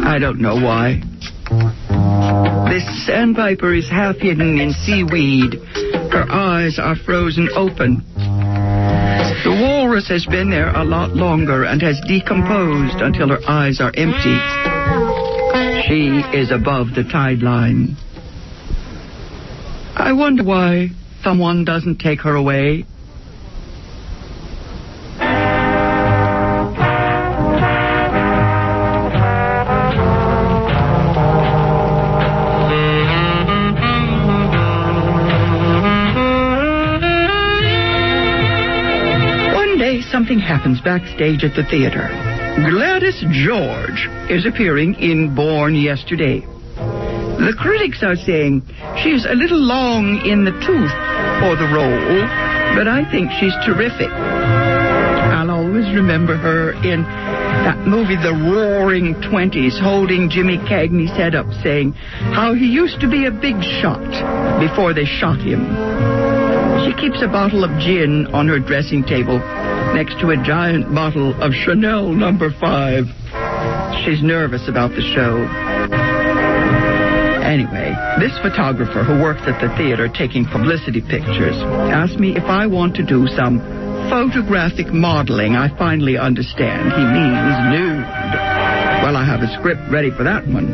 I 0.04 0.18
don't 0.20 0.40
know 0.40 0.56
why. 0.56 1.02
This 2.68 3.06
sandpiper 3.06 3.74
is 3.74 3.88
half 3.88 4.16
hidden 4.16 4.58
in 4.58 4.72
seaweed. 4.72 5.54
Her 6.10 6.26
eyes 6.30 6.78
are 6.78 6.96
frozen 6.96 7.48
open. 7.54 8.02
The 9.44 9.58
walrus 9.60 10.08
has 10.08 10.24
been 10.26 10.50
there 10.50 10.74
a 10.74 10.84
lot 10.84 11.16
longer 11.16 11.64
and 11.64 11.82
has 11.82 12.00
decomposed 12.06 13.00
until 13.00 13.28
her 13.28 13.40
eyes 13.48 13.80
are 13.80 13.92
empty. 13.94 14.38
She 15.88 16.22
is 16.36 16.50
above 16.50 16.94
the 16.94 17.04
tide 17.04 17.42
line. 17.42 17.96
I 19.96 20.12
wonder 20.12 20.44
why 20.44 20.90
someone 21.22 21.64
doesn't 21.64 21.98
take 21.98 22.20
her 22.20 22.34
away. 22.34 22.84
Something 40.22 40.38
happens 40.38 40.80
backstage 40.82 41.42
at 41.42 41.56
the 41.56 41.64
theater. 41.66 42.06
Gladys 42.70 43.24
George 43.32 44.06
is 44.30 44.46
appearing 44.46 44.94
in 45.02 45.34
Born 45.34 45.74
Yesterday. 45.74 46.38
The 46.38 47.56
critics 47.58 48.04
are 48.04 48.14
saying 48.14 48.62
she's 49.02 49.26
a 49.26 49.34
little 49.34 49.58
long 49.58 50.22
in 50.22 50.44
the 50.44 50.54
tooth 50.62 50.94
for 51.42 51.58
the 51.58 51.66
role, 51.74 52.22
but 52.78 52.86
I 52.86 53.02
think 53.10 53.32
she's 53.42 53.54
terrific. 53.66 54.14
I'll 54.14 55.50
always 55.50 55.90
remember 55.90 56.36
her 56.36 56.70
in 56.86 57.02
that 57.02 57.82
movie, 57.82 58.14
The 58.14 58.30
Roaring 58.30 59.20
Twenties, 59.22 59.76
holding 59.76 60.30
Jimmy 60.30 60.58
Cagney's 60.70 61.10
head 61.10 61.34
up, 61.34 61.50
saying 61.64 61.94
how 62.30 62.54
he 62.54 62.66
used 62.70 63.00
to 63.00 63.10
be 63.10 63.26
a 63.26 63.32
big 63.32 63.60
shot 63.82 64.06
before 64.62 64.94
they 64.94 65.04
shot 65.04 65.42
him. 65.42 65.66
She 66.86 66.94
keeps 66.94 67.22
a 67.22 67.28
bottle 67.28 67.64
of 67.64 67.70
gin 67.80 68.28
on 68.32 68.46
her 68.46 68.60
dressing 68.60 69.02
table 69.02 69.42
next 69.94 70.18
to 70.20 70.30
a 70.30 70.36
giant 70.42 70.92
bottle 70.94 71.34
of 71.42 71.52
Chanel 71.52 72.08
number 72.08 72.50
five. 72.60 73.04
She's 74.04 74.22
nervous 74.22 74.68
about 74.68 74.90
the 74.90 75.02
show. 75.14 75.44
Anyway, 77.44 77.92
this 78.18 78.32
photographer 78.40 79.04
who 79.04 79.20
works 79.22 79.42
at 79.44 79.60
the 79.60 79.68
theater 79.76 80.08
taking 80.08 80.46
publicity 80.46 81.02
pictures 81.02 81.56
asked 81.92 82.18
me 82.18 82.34
if 82.34 82.44
I 82.44 82.66
want 82.66 82.96
to 82.96 83.04
do 83.04 83.26
some 83.28 83.60
photographic 84.08 84.88
modeling. 84.92 85.56
I 85.56 85.68
finally 85.76 86.16
understand. 86.16 86.92
He 86.92 87.04
means 87.04 87.56
nude. 87.68 88.08
Well, 89.04 89.16
I 89.16 89.24
have 89.24 89.42
a 89.42 89.52
script 89.58 89.82
ready 89.90 90.10
for 90.10 90.24
that 90.24 90.46
one. 90.46 90.72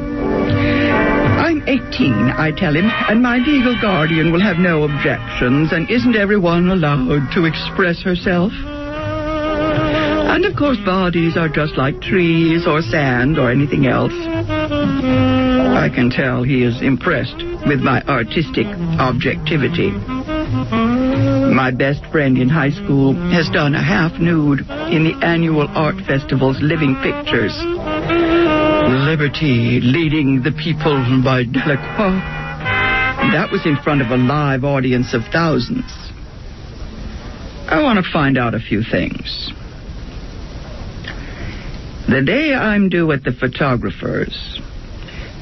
I'm 1.39 1.63
18, 1.67 2.13
I 2.37 2.53
tell 2.57 2.75
him, 2.77 2.87
and 3.09 3.23
my 3.23 3.39
legal 3.39 3.75
guardian 3.81 4.33
will 4.33 4.43
have 4.43 4.59
no 4.59 4.85
objections, 4.85 5.73
and 5.73 5.91
isn't 5.91 6.15
everyone 6.15 6.69
allowed 6.69 7.33
to 7.35 7.45
express 7.45 8.03
herself? 8.03 8.53
And 10.29 10.45
of 10.45 10.57
course, 10.57 10.77
bodies 10.85 11.37
are 11.37 11.49
just 11.49 11.77
like 11.77 12.01
trees 12.03 12.67
or 12.67 12.83
sand 12.83 13.39
or 13.39 13.51
anything 13.51 13.87
else. 13.87 14.13
I 14.13 15.89
can 15.89 16.11
tell 16.11 16.43
he 16.43 16.63
is 16.63 16.83
impressed 16.83 17.43
with 17.67 17.81
my 17.81 18.03
artistic 18.03 18.67
objectivity. 19.01 19.91
My 21.51 21.71
best 21.71 22.05
friend 22.13 22.37
in 22.37 22.49
high 22.49 22.71
school 22.71 23.15
has 23.33 23.49
done 23.51 23.75
a 23.75 23.83
half 23.83 24.21
nude 24.21 24.61
in 24.93 25.05
the 25.05 25.19
annual 25.25 25.67
art 25.69 25.97
festival's 26.07 26.61
Living 26.61 26.95
Pictures. 27.03 27.57
Liberty 29.09 29.81
leading 29.83 30.43
the 30.43 30.53
people 30.53 31.23
by 31.25 31.45
Delacroix. 31.45 32.21
That 33.33 33.49
was 33.51 33.65
in 33.65 33.77
front 33.83 34.03
of 34.03 34.11
a 34.11 34.17
live 34.17 34.63
audience 34.65 35.15
of 35.15 35.23
thousands. 35.33 35.91
I 37.67 37.83
want 37.83 38.03
to 38.05 38.13
find 38.13 38.37
out 38.37 38.55
a 38.55 38.61
few 38.61 38.83
things. 38.83 39.53
The 42.09 42.23
day 42.23 42.55
I'm 42.55 42.89
due 42.89 43.13
at 43.13 43.23
the 43.23 43.33
photographer's, 43.33 44.59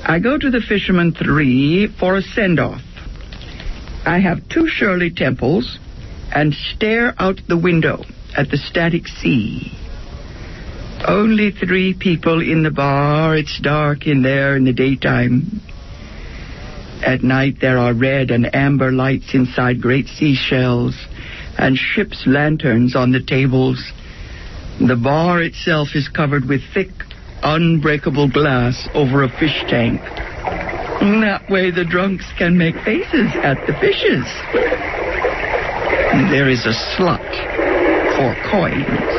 I 0.04 0.18
go 0.18 0.36
to 0.36 0.50
the 0.50 0.60
Fisherman 0.60 1.12
Three 1.12 1.86
for 1.86 2.16
a 2.16 2.22
send 2.22 2.58
off. 2.58 2.82
I 4.04 4.18
have 4.18 4.48
two 4.48 4.66
Shirley 4.66 5.10
Temples 5.10 5.78
and 6.34 6.52
stare 6.52 7.14
out 7.20 7.40
the 7.46 7.56
window 7.56 8.02
at 8.36 8.50
the 8.50 8.56
static 8.56 9.06
sea. 9.06 9.70
Only 11.06 11.52
three 11.52 11.94
people 11.94 12.42
in 12.42 12.64
the 12.64 12.72
bar. 12.72 13.36
It's 13.36 13.60
dark 13.60 14.08
in 14.08 14.22
there 14.22 14.56
in 14.56 14.64
the 14.64 14.72
daytime. 14.72 15.60
At 17.06 17.22
night, 17.22 17.58
there 17.60 17.78
are 17.78 17.94
red 17.94 18.32
and 18.32 18.52
amber 18.52 18.90
lights 18.90 19.34
inside 19.34 19.80
great 19.80 20.08
seashells 20.08 20.96
and 21.56 21.78
ship's 21.78 22.24
lanterns 22.26 22.96
on 22.96 23.12
the 23.12 23.22
tables. 23.22 23.92
The 24.78 24.96
bar 24.96 25.40
itself 25.40 25.88
is 25.94 26.06
covered 26.08 26.44
with 26.46 26.60
thick, 26.74 26.90
unbreakable 27.42 28.28
glass 28.28 28.86
over 28.92 29.22
a 29.22 29.28
fish 29.28 29.64
tank. 29.68 30.02
That 30.02 31.48
way 31.48 31.70
the 31.70 31.84
drunks 31.84 32.26
can 32.36 32.58
make 32.58 32.76
faces 32.84 33.32
at 33.42 33.56
the 33.66 33.72
fishes. 33.80 34.26
There 36.30 36.48
is 36.48 36.66
a 36.66 36.74
slot 36.94 37.24
for 38.16 38.36
coins. 38.52 39.16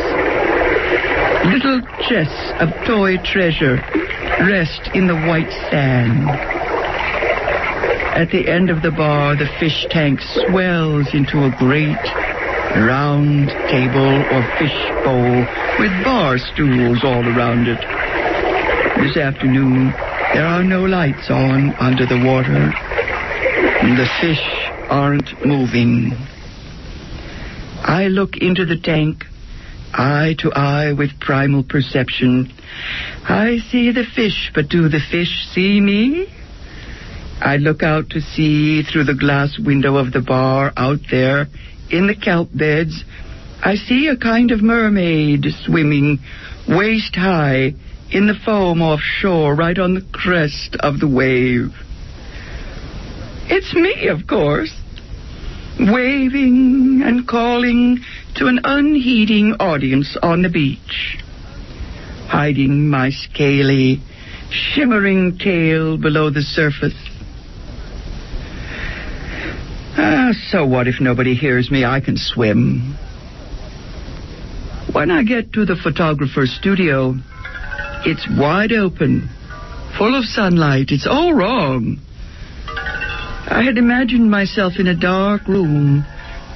Little 1.49 1.81
chests 2.07 2.53
of 2.59 2.69
toy 2.85 3.17
treasure 3.17 3.81
rest 4.45 4.91
in 4.93 5.07
the 5.07 5.15
white 5.15 5.51
sand. 5.71 6.29
At 8.15 8.29
the 8.29 8.47
end 8.47 8.69
of 8.69 8.81
the 8.81 8.91
bar, 8.91 9.35
the 9.35 9.49
fish 9.59 9.85
tank 9.89 10.21
swells 10.21 11.13
into 11.13 11.45
a 11.45 11.51
great 11.57 11.97
round 12.75 13.49
table 13.69 14.23
or 14.31 14.43
fish 14.59 14.77
bowl 15.03 15.45
with 15.79 16.03
bar 16.03 16.37
stools 16.37 16.99
all 17.03 17.25
around 17.25 17.67
it. 17.67 17.79
This 19.01 19.17
afternoon, 19.17 19.91
there 20.33 20.45
are 20.45 20.63
no 20.63 20.83
lights 20.83 21.29
on 21.29 21.73
under 21.75 22.05
the 22.05 22.21
water. 22.25 22.73
and 23.81 23.97
The 23.97 24.07
fish 24.19 24.43
aren't 24.89 25.45
moving. 25.45 26.11
I 27.83 28.07
look 28.07 28.37
into 28.37 28.65
the 28.65 28.77
tank, 28.77 29.23
eye 29.93 30.35
to 30.39 30.51
eye 30.53 30.93
with 30.93 31.19
primal 31.19 31.63
perception. 31.63 32.51
I 33.23 33.59
see 33.71 33.91
the 33.91 34.03
fish, 34.03 34.51
but 34.53 34.69
do 34.69 34.89
the 34.89 34.99
fish 34.99 35.47
see 35.53 35.79
me? 35.79 36.27
I 37.39 37.57
look 37.57 37.83
out 37.83 38.09
to 38.09 38.21
see 38.21 38.83
through 38.83 39.05
the 39.05 39.13
glass 39.13 39.57
window 39.59 39.95
of 39.95 40.11
the 40.11 40.21
bar 40.21 40.73
out 40.75 40.99
there 41.11 41.47
in 41.89 42.07
the 42.07 42.15
kelp 42.15 42.49
beds. 42.53 43.03
I 43.63 43.75
see 43.75 44.07
a 44.07 44.17
kind 44.17 44.51
of 44.51 44.61
mermaid 44.61 45.45
swimming 45.65 46.19
waist 46.67 47.15
high 47.15 47.73
in 48.11 48.27
the 48.27 48.35
foam 48.45 48.81
offshore, 48.81 49.55
right 49.55 49.77
on 49.77 49.93
the 49.93 50.05
crest 50.13 50.77
of 50.79 50.99
the 50.99 51.07
wave. 51.07 51.73
It's 53.49 53.73
me, 53.73 54.07
of 54.07 54.27
course, 54.27 54.73
waving 55.79 57.01
and 57.03 57.27
calling 57.27 57.99
to 58.35 58.47
an 58.47 58.59
unheeding 58.63 59.55
audience 59.59 60.17
on 60.21 60.41
the 60.41 60.49
beach, 60.49 61.17
hiding 62.27 62.89
my 62.89 63.09
scaly, 63.09 64.01
shimmering 64.49 65.37
tail 65.37 65.97
below 65.97 66.29
the 66.29 66.41
surface. 66.41 66.95
Ah, 69.99 70.31
so 70.51 70.65
what 70.65 70.87
if 70.87 71.01
nobody 71.01 71.33
hears 71.33 71.71
me? 71.71 71.83
I 71.83 71.99
can 71.99 72.17
swim. 72.17 72.95
When 74.93 75.09
I 75.09 75.23
get 75.23 75.53
to 75.53 75.65
the 75.65 75.75
photographer's 75.75 76.55
studio, 76.55 77.15
it's 78.05 78.27
wide 78.37 78.71
open, 78.71 79.27
full 79.97 80.15
of 80.15 80.23
sunlight. 80.25 80.87
It's 80.89 81.07
all 81.09 81.33
wrong. 81.33 81.97
I 82.67 83.63
had 83.65 83.77
imagined 83.77 84.29
myself 84.29 84.73
in 84.77 84.87
a 84.87 84.95
dark 84.95 85.47
room, 85.47 86.05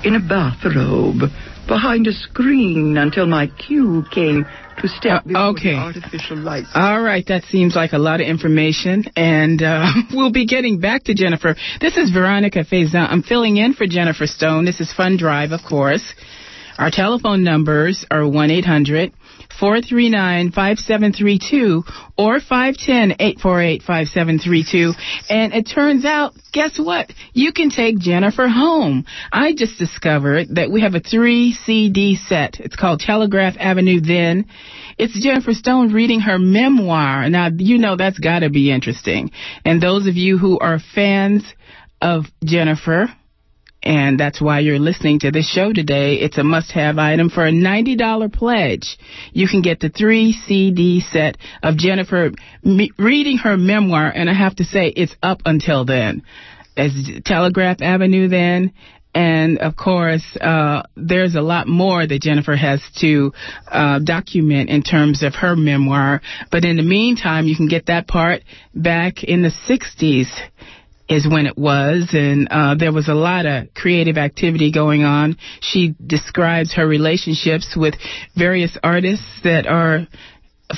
in 0.03 0.15
a 0.15 0.19
bathrobe, 0.19 1.31
behind 1.67 2.05
a 2.05 2.13
screen 2.13 2.97
until 2.97 3.25
my 3.25 3.47
cue 3.47 4.03
came 4.13 4.45
to 4.81 4.87
step 4.87 5.23
Uh, 5.33 5.49
okay. 5.51 5.75
artificial 5.75 6.37
lights. 6.37 6.69
All 6.75 7.01
right, 7.01 7.25
that 7.27 7.43
seems 7.45 7.75
like 7.75 7.93
a 7.93 7.97
lot 7.97 8.21
of 8.21 8.27
information, 8.27 9.05
and 9.15 9.61
uh, 9.61 9.85
we'll 10.13 10.31
be 10.31 10.45
getting 10.45 10.79
back 10.79 11.03
to 11.05 11.13
Jennifer. 11.13 11.55
This 11.79 11.97
is 11.97 12.11
Veronica 12.11 12.63
Faison. 12.65 13.07
I'm 13.09 13.23
filling 13.23 13.57
in 13.57 13.73
for 13.73 13.87
Jennifer 13.87 14.27
Stone. 14.27 14.65
This 14.65 14.79
is 14.81 14.91
Fun 14.93 15.17
Drive, 15.17 15.51
of 15.51 15.61
course. 15.67 16.03
Our 16.77 16.89
telephone 16.89 17.43
numbers 17.43 18.05
are 18.09 18.27
1 18.27 18.49
800 18.49 19.11
439 19.59 20.51
5732 20.51 21.83
or 22.17 22.39
510 22.39 23.17
848 23.19 23.81
5732. 23.81 24.93
And 25.29 25.53
it 25.53 25.63
turns 25.63 26.05
out, 26.05 26.33
guess 26.51 26.77
what? 26.77 27.11
You 27.33 27.51
can 27.53 27.69
take 27.69 27.99
Jennifer 27.99 28.47
home. 28.47 29.05
I 29.31 29.53
just 29.53 29.77
discovered 29.77 30.55
that 30.55 30.71
we 30.71 30.81
have 30.81 30.95
a 30.95 30.99
three 30.99 31.53
CD 31.53 32.15
set. 32.15 32.59
It's 32.59 32.75
called 32.75 32.99
Telegraph 32.99 33.55
Avenue 33.59 34.01
Then. 34.01 34.45
It's 34.97 35.19
Jennifer 35.21 35.53
Stone 35.53 35.93
reading 35.93 36.21
her 36.21 36.37
memoir. 36.37 37.29
Now, 37.29 37.49
you 37.55 37.77
know 37.77 37.95
that's 37.95 38.19
got 38.19 38.39
to 38.39 38.49
be 38.49 38.71
interesting. 38.71 39.31
And 39.65 39.81
those 39.81 40.07
of 40.07 40.15
you 40.15 40.37
who 40.37 40.59
are 40.59 40.79
fans 40.93 41.43
of 42.01 42.25
Jennifer, 42.43 43.07
and 43.83 44.19
that's 44.19 44.39
why 44.39 44.59
you're 44.59 44.79
listening 44.79 45.19
to 45.19 45.31
this 45.31 45.49
show 45.49 45.73
today. 45.73 46.15
It's 46.15 46.37
a 46.37 46.43
must 46.43 46.71
have 46.73 46.97
item 46.97 47.29
for 47.29 47.45
a 47.45 47.51
$90 47.51 48.31
pledge. 48.31 48.97
You 49.33 49.47
can 49.47 49.61
get 49.61 49.79
the 49.79 49.89
three 49.89 50.33
CD 50.33 51.01
set 51.01 51.37
of 51.63 51.77
Jennifer 51.77 52.31
me- 52.63 52.91
reading 52.97 53.37
her 53.39 53.57
memoir, 53.57 54.11
and 54.13 54.29
I 54.29 54.33
have 54.33 54.55
to 54.57 54.63
say, 54.63 54.87
it's 54.87 55.15
up 55.23 55.41
until 55.45 55.85
then. 55.85 56.23
As 56.77 56.91
Telegraph 57.25 57.81
Avenue 57.81 58.27
then. 58.27 58.73
And 59.13 59.57
of 59.57 59.75
course, 59.75 60.23
uh, 60.39 60.83
there's 60.95 61.35
a 61.35 61.41
lot 61.41 61.67
more 61.67 62.07
that 62.07 62.21
Jennifer 62.21 62.55
has 62.55 62.81
to 63.01 63.33
uh, 63.67 63.99
document 63.99 64.69
in 64.69 64.83
terms 64.83 65.21
of 65.21 65.35
her 65.35 65.57
memoir. 65.57 66.21
But 66.49 66.63
in 66.63 66.77
the 66.77 66.83
meantime, 66.83 67.45
you 67.45 67.57
can 67.57 67.67
get 67.67 67.87
that 67.87 68.07
part 68.07 68.43
back 68.73 69.25
in 69.25 69.41
the 69.41 69.51
60s 69.67 70.27
is 71.11 71.27
when 71.27 71.45
it 71.45 71.57
was, 71.57 72.09
and 72.13 72.47
uh, 72.49 72.75
there 72.75 72.93
was 72.93 73.09
a 73.09 73.13
lot 73.13 73.45
of 73.45 73.73
creative 73.73 74.17
activity 74.17 74.71
going 74.71 75.03
on. 75.03 75.35
She 75.59 75.93
describes 76.05 76.73
her 76.75 76.87
relationships 76.87 77.75
with 77.75 77.95
various 78.35 78.77
artists 78.81 79.25
that 79.43 79.67
are 79.67 80.07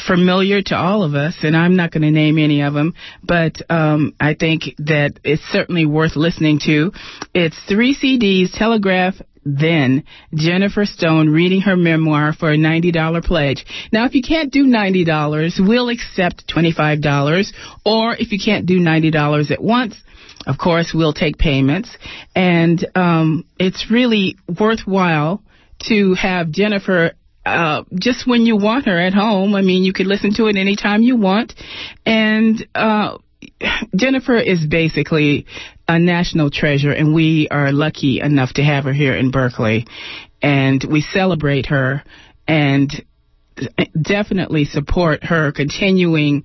familiar 0.08 0.64
to 0.64 0.76
all 0.76 1.04
of 1.04 1.14
us, 1.14 1.36
and 1.44 1.56
I'm 1.56 1.76
not 1.76 1.92
going 1.92 2.02
to 2.02 2.10
name 2.10 2.40
any 2.40 2.62
of 2.62 2.74
them, 2.74 2.96
but 3.24 3.62
um, 3.70 4.16
I 4.20 4.34
think 4.34 4.64
that 4.80 5.20
it's 5.24 5.44
certainly 5.52 5.86
worth 5.86 6.16
listening 6.16 6.60
to. 6.66 6.92
It's 7.36 7.60
three 7.70 7.96
CDs, 7.96 8.58
Telegraph, 8.58 9.14
then 9.46 10.04
Jennifer 10.34 10.86
Stone 10.86 11.30
reading 11.30 11.62
her 11.62 11.76
memoir 11.76 12.34
for 12.34 12.52
a 12.52 12.58
$90 12.58 13.24
pledge. 13.24 13.66
Now, 13.92 14.06
if 14.06 14.16
you 14.16 14.24
can't 14.24 14.52
do 14.52 14.66
$90, 14.66 15.68
we'll 15.68 15.90
accept 15.90 16.48
$25, 16.48 17.54
or 17.86 18.16
if 18.16 18.32
you 18.32 18.40
can't 18.44 18.66
do 18.66 18.80
$90 18.80 19.52
at 19.52 19.62
once, 19.62 19.96
of 20.46 20.58
course, 20.58 20.92
we'll 20.94 21.14
take 21.14 21.38
payments, 21.38 21.96
and 22.36 22.86
um, 22.96 23.46
it's 23.60 23.90
really 23.90 24.38
worthwhile 24.60 25.42
to 25.88 26.14
have 26.16 26.52
Jennifer 26.52 27.12
uh, 27.46 27.84
just 27.94 28.28
when 28.28 28.46
you 28.46 28.56
want 28.56 28.86
her 28.86 29.00
at 29.00 29.14
home. 29.14 29.56
I 29.56 29.62
mean, 29.62 29.84
you 29.84 29.94
could 29.94 30.08
listen 30.08 30.34
to 30.36 30.48
it 30.48 30.56
anytime 30.56 31.02
you 31.02 31.18
want, 31.18 31.54
and 32.06 32.66
uh, 32.76 33.18
Jennifer 33.96 34.38
is 34.38 34.66
basically 34.66 35.46
a 35.88 36.00
national 36.00 36.50
treasure, 36.50 36.92
and 36.92 37.14
we 37.14 37.48
are 37.52 37.72
lucky 37.72 38.22
enough 38.22 38.54
to 38.54 38.64
have 38.64 38.86
her 38.86 38.94
here 38.94 39.16
in 39.16 39.32
Berkeley, 39.32 39.86
and 40.42 40.84
we 40.90 41.02
celebrate 41.02 41.68
her 41.68 42.04
and 42.48 42.92
definitely 44.02 44.66
support 44.66 45.24
her 45.24 45.52
continuing 45.52 46.44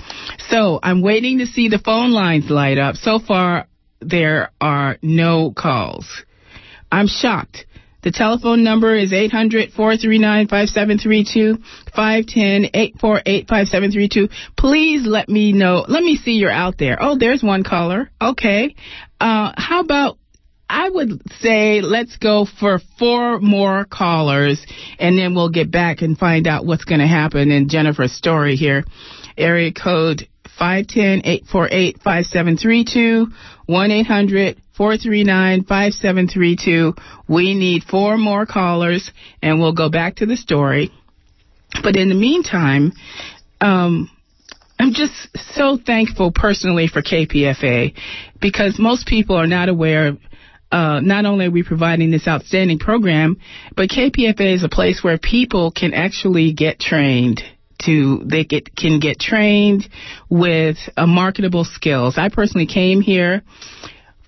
So 0.50 0.80
I'm 0.82 1.02
waiting 1.02 1.40
to 1.40 1.46
see 1.46 1.70
the 1.70 1.80
phone 1.80 2.12
lines 2.12 2.50
light 2.50 2.78
up. 2.78 2.96
So 2.96 3.20
far, 3.20 3.68
there 4.00 4.52
are 4.60 4.98
no 5.02 5.54
calls. 5.56 6.08
I'm 6.92 7.08
shocked. 7.08 7.65
The 8.06 8.12
telephone 8.12 8.64
number 8.64 8.96
is 8.96 9.12
800-439-5732, 9.12 11.58
510-848-5732. 11.98 14.30
Please 14.56 15.08
let 15.08 15.28
me 15.28 15.52
know. 15.54 15.84
Let 15.88 16.04
me 16.04 16.16
see 16.16 16.34
you're 16.34 16.52
out 16.52 16.78
there. 16.78 17.00
Oh, 17.02 17.18
there's 17.18 17.42
one 17.42 17.64
caller. 17.64 18.12
Okay. 18.22 18.76
Uh, 19.20 19.54
how 19.58 19.82
about 19.82 20.20
I 20.70 20.88
would 20.88 21.20
say 21.40 21.82
let's 21.82 22.18
go 22.18 22.46
for 22.46 22.80
four 23.00 23.40
more 23.40 23.86
callers 23.86 24.64
and 25.00 25.18
then 25.18 25.34
we'll 25.34 25.50
get 25.50 25.72
back 25.72 26.04
and 26.04 26.16
find 26.16 26.46
out 26.46 26.64
what's 26.64 26.86
going 26.86 27.02
to 27.02 27.08
happen 27.08 27.50
in 27.50 27.70
Jennifer's 27.70 28.12
story 28.12 28.56
here. 28.56 28.84
Area 29.36 29.74
code 29.74 30.28
510-848-5732, 30.60 33.34
1-800-439-5732. 34.80 36.98
We 37.28 37.56
need 37.56 37.84
four 37.84 38.18
more 38.18 38.46
callers 38.46 39.12
and 39.42 39.60
we'll 39.60 39.74
go 39.74 39.90
back 39.90 40.18
to 40.18 40.26
the 40.26 40.38
story. 40.38 40.92
But 41.84 41.96
in 41.96 42.10
the 42.10 42.16
meantime, 42.16 42.94
um, 43.62 44.10
I'm 44.80 44.94
just 44.94 45.14
so 45.56 45.78
thankful 45.78 46.32
personally 46.32 46.88
for 46.88 47.02
KPFA 47.02 47.94
because 48.42 48.78
most 48.78 49.08
people 49.08 49.36
are 49.36 49.48
not 49.48 49.70
aware 49.70 50.08
of 50.08 50.20
uh, 50.72 51.00
not 51.00 51.26
only 51.26 51.46
are 51.46 51.52
we 51.52 51.64
providing 51.64 52.12
this 52.12 52.28
outstanding 52.28 52.80
program, 52.80 53.38
but 53.76 53.90
KPFA 53.90 54.56
is 54.56 54.64
a 54.64 54.70
place 54.70 55.04
where 55.04 55.18
people 55.18 55.72
can 55.72 55.94
actually 55.94 56.54
get 56.54 56.80
trained 56.80 57.42
to 57.86 58.22
they 58.26 58.44
get 58.44 58.76
can 58.76 59.00
get 59.00 59.20
trained 59.20 59.88
with 60.30 60.78
uh, 60.98 61.06
marketable 61.06 61.66
skills. 61.66 62.18
I 62.18 62.30
personally 62.30 62.68
came 62.68 63.02
here 63.02 63.44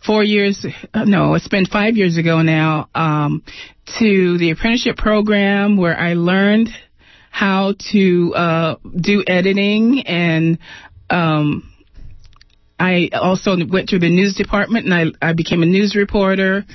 four 0.08 0.24
years 0.24 0.66
uh, 0.94 1.04
no 1.04 1.34
it's 1.34 1.50
been 1.50 1.66
five 1.66 1.98
years 1.98 2.18
ago 2.18 2.42
now 2.42 2.90
um, 2.96 3.44
to 4.00 4.38
the 4.38 4.52
apprenticeship 4.52 4.96
program 4.96 5.76
where 5.76 5.98
I 6.00 6.14
learned 6.14 6.70
how 7.30 7.74
to 7.92 8.34
uh, 8.34 8.76
do 9.00 9.24
editing 9.28 10.04
and 10.08 10.60
um, 11.10 11.72
I 12.80 13.10
also 13.14 13.58
went 13.70 13.90
through 13.90 14.00
the 14.00 14.10
news 14.10 14.36
department 14.36 14.86
and 14.86 14.94
I, 14.94 15.30
I 15.30 15.34
became 15.34 15.62
a 15.62 15.66
news 15.66 15.96
reporter 15.96 16.66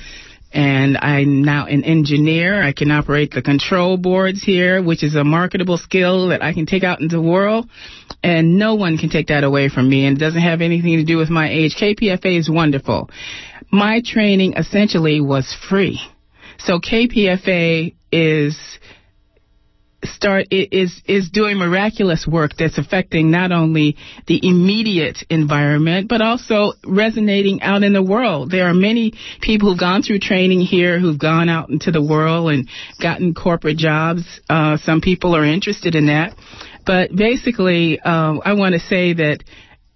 and 0.53 0.97
I'm 0.97 1.43
now 1.43 1.65
an 1.65 1.83
engineer. 1.83 2.61
I 2.61 2.73
can 2.73 2.91
operate 2.91 3.31
the 3.31 3.41
control 3.41 3.97
boards 3.97 4.43
here, 4.43 4.81
which 4.83 5.03
is 5.03 5.15
a 5.15 5.23
marketable 5.23 5.77
skill 5.77 6.29
that 6.29 6.43
I 6.43 6.53
can 6.53 6.65
take 6.65 6.83
out 6.83 7.01
into 7.01 7.15
the 7.15 7.21
world, 7.21 7.67
and 8.23 8.57
no 8.59 8.75
one 8.75 8.97
can 8.97 9.09
take 9.09 9.27
that 9.27 9.43
away 9.43 9.69
from 9.69 9.89
me, 9.89 10.05
and 10.05 10.15
it 10.15 10.19
doesn't 10.19 10.41
have 10.41 10.61
anything 10.61 10.97
to 10.97 11.03
do 11.03 11.17
with 11.17 11.29
my 11.29 11.49
age. 11.49 11.75
KPFA 11.79 12.37
is 12.39 12.49
wonderful. 12.49 13.09
My 13.71 14.01
training 14.05 14.53
essentially 14.53 15.19
was 15.19 15.57
free. 15.69 15.99
So 16.59 16.79
KPFA 16.79 17.95
is 18.11 18.57
start 20.03 20.47
is 20.51 21.01
is 21.07 21.29
doing 21.29 21.57
miraculous 21.57 22.27
work 22.27 22.51
that's 22.57 22.77
affecting 22.77 23.31
not 23.31 23.51
only 23.51 23.97
the 24.27 24.39
immediate 24.41 25.19
environment 25.29 26.07
but 26.07 26.21
also 26.21 26.73
resonating 26.85 27.61
out 27.61 27.83
in 27.83 27.93
the 27.93 28.03
world. 28.03 28.51
There 28.51 28.67
are 28.67 28.73
many 28.73 29.13
people 29.41 29.69
who've 29.69 29.79
gone 29.79 30.03
through 30.03 30.19
training 30.19 30.61
here 30.61 30.99
who've 30.99 31.19
gone 31.19 31.49
out 31.49 31.69
into 31.69 31.91
the 31.91 32.03
world 32.03 32.51
and 32.51 32.69
gotten 33.01 33.33
corporate 33.33 33.77
jobs. 33.77 34.23
Uh, 34.49 34.77
some 34.77 35.01
people 35.01 35.35
are 35.35 35.45
interested 35.45 35.95
in 35.95 36.07
that, 36.07 36.35
but 36.85 37.15
basically, 37.15 37.99
uh, 37.99 38.37
I 38.43 38.53
want 38.53 38.73
to 38.73 38.79
say 38.79 39.13
that 39.13 39.43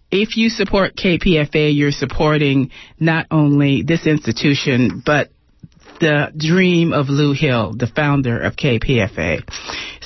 if 0.10 0.38
you 0.38 0.50
support 0.50 0.96
KPFA, 0.96 1.76
you're 1.76 1.92
supporting 1.92 2.72
not 3.00 3.28
only 3.30 3.84
this 3.84 4.08
institution, 4.08 5.04
but 5.06 5.30
the 6.00 6.32
dream 6.36 6.94
of 6.94 7.10
Lou 7.10 7.34
Hill, 7.34 7.74
the 7.76 7.88
founder 7.88 8.40
of 8.40 8.56
KPFA. 8.56 9.42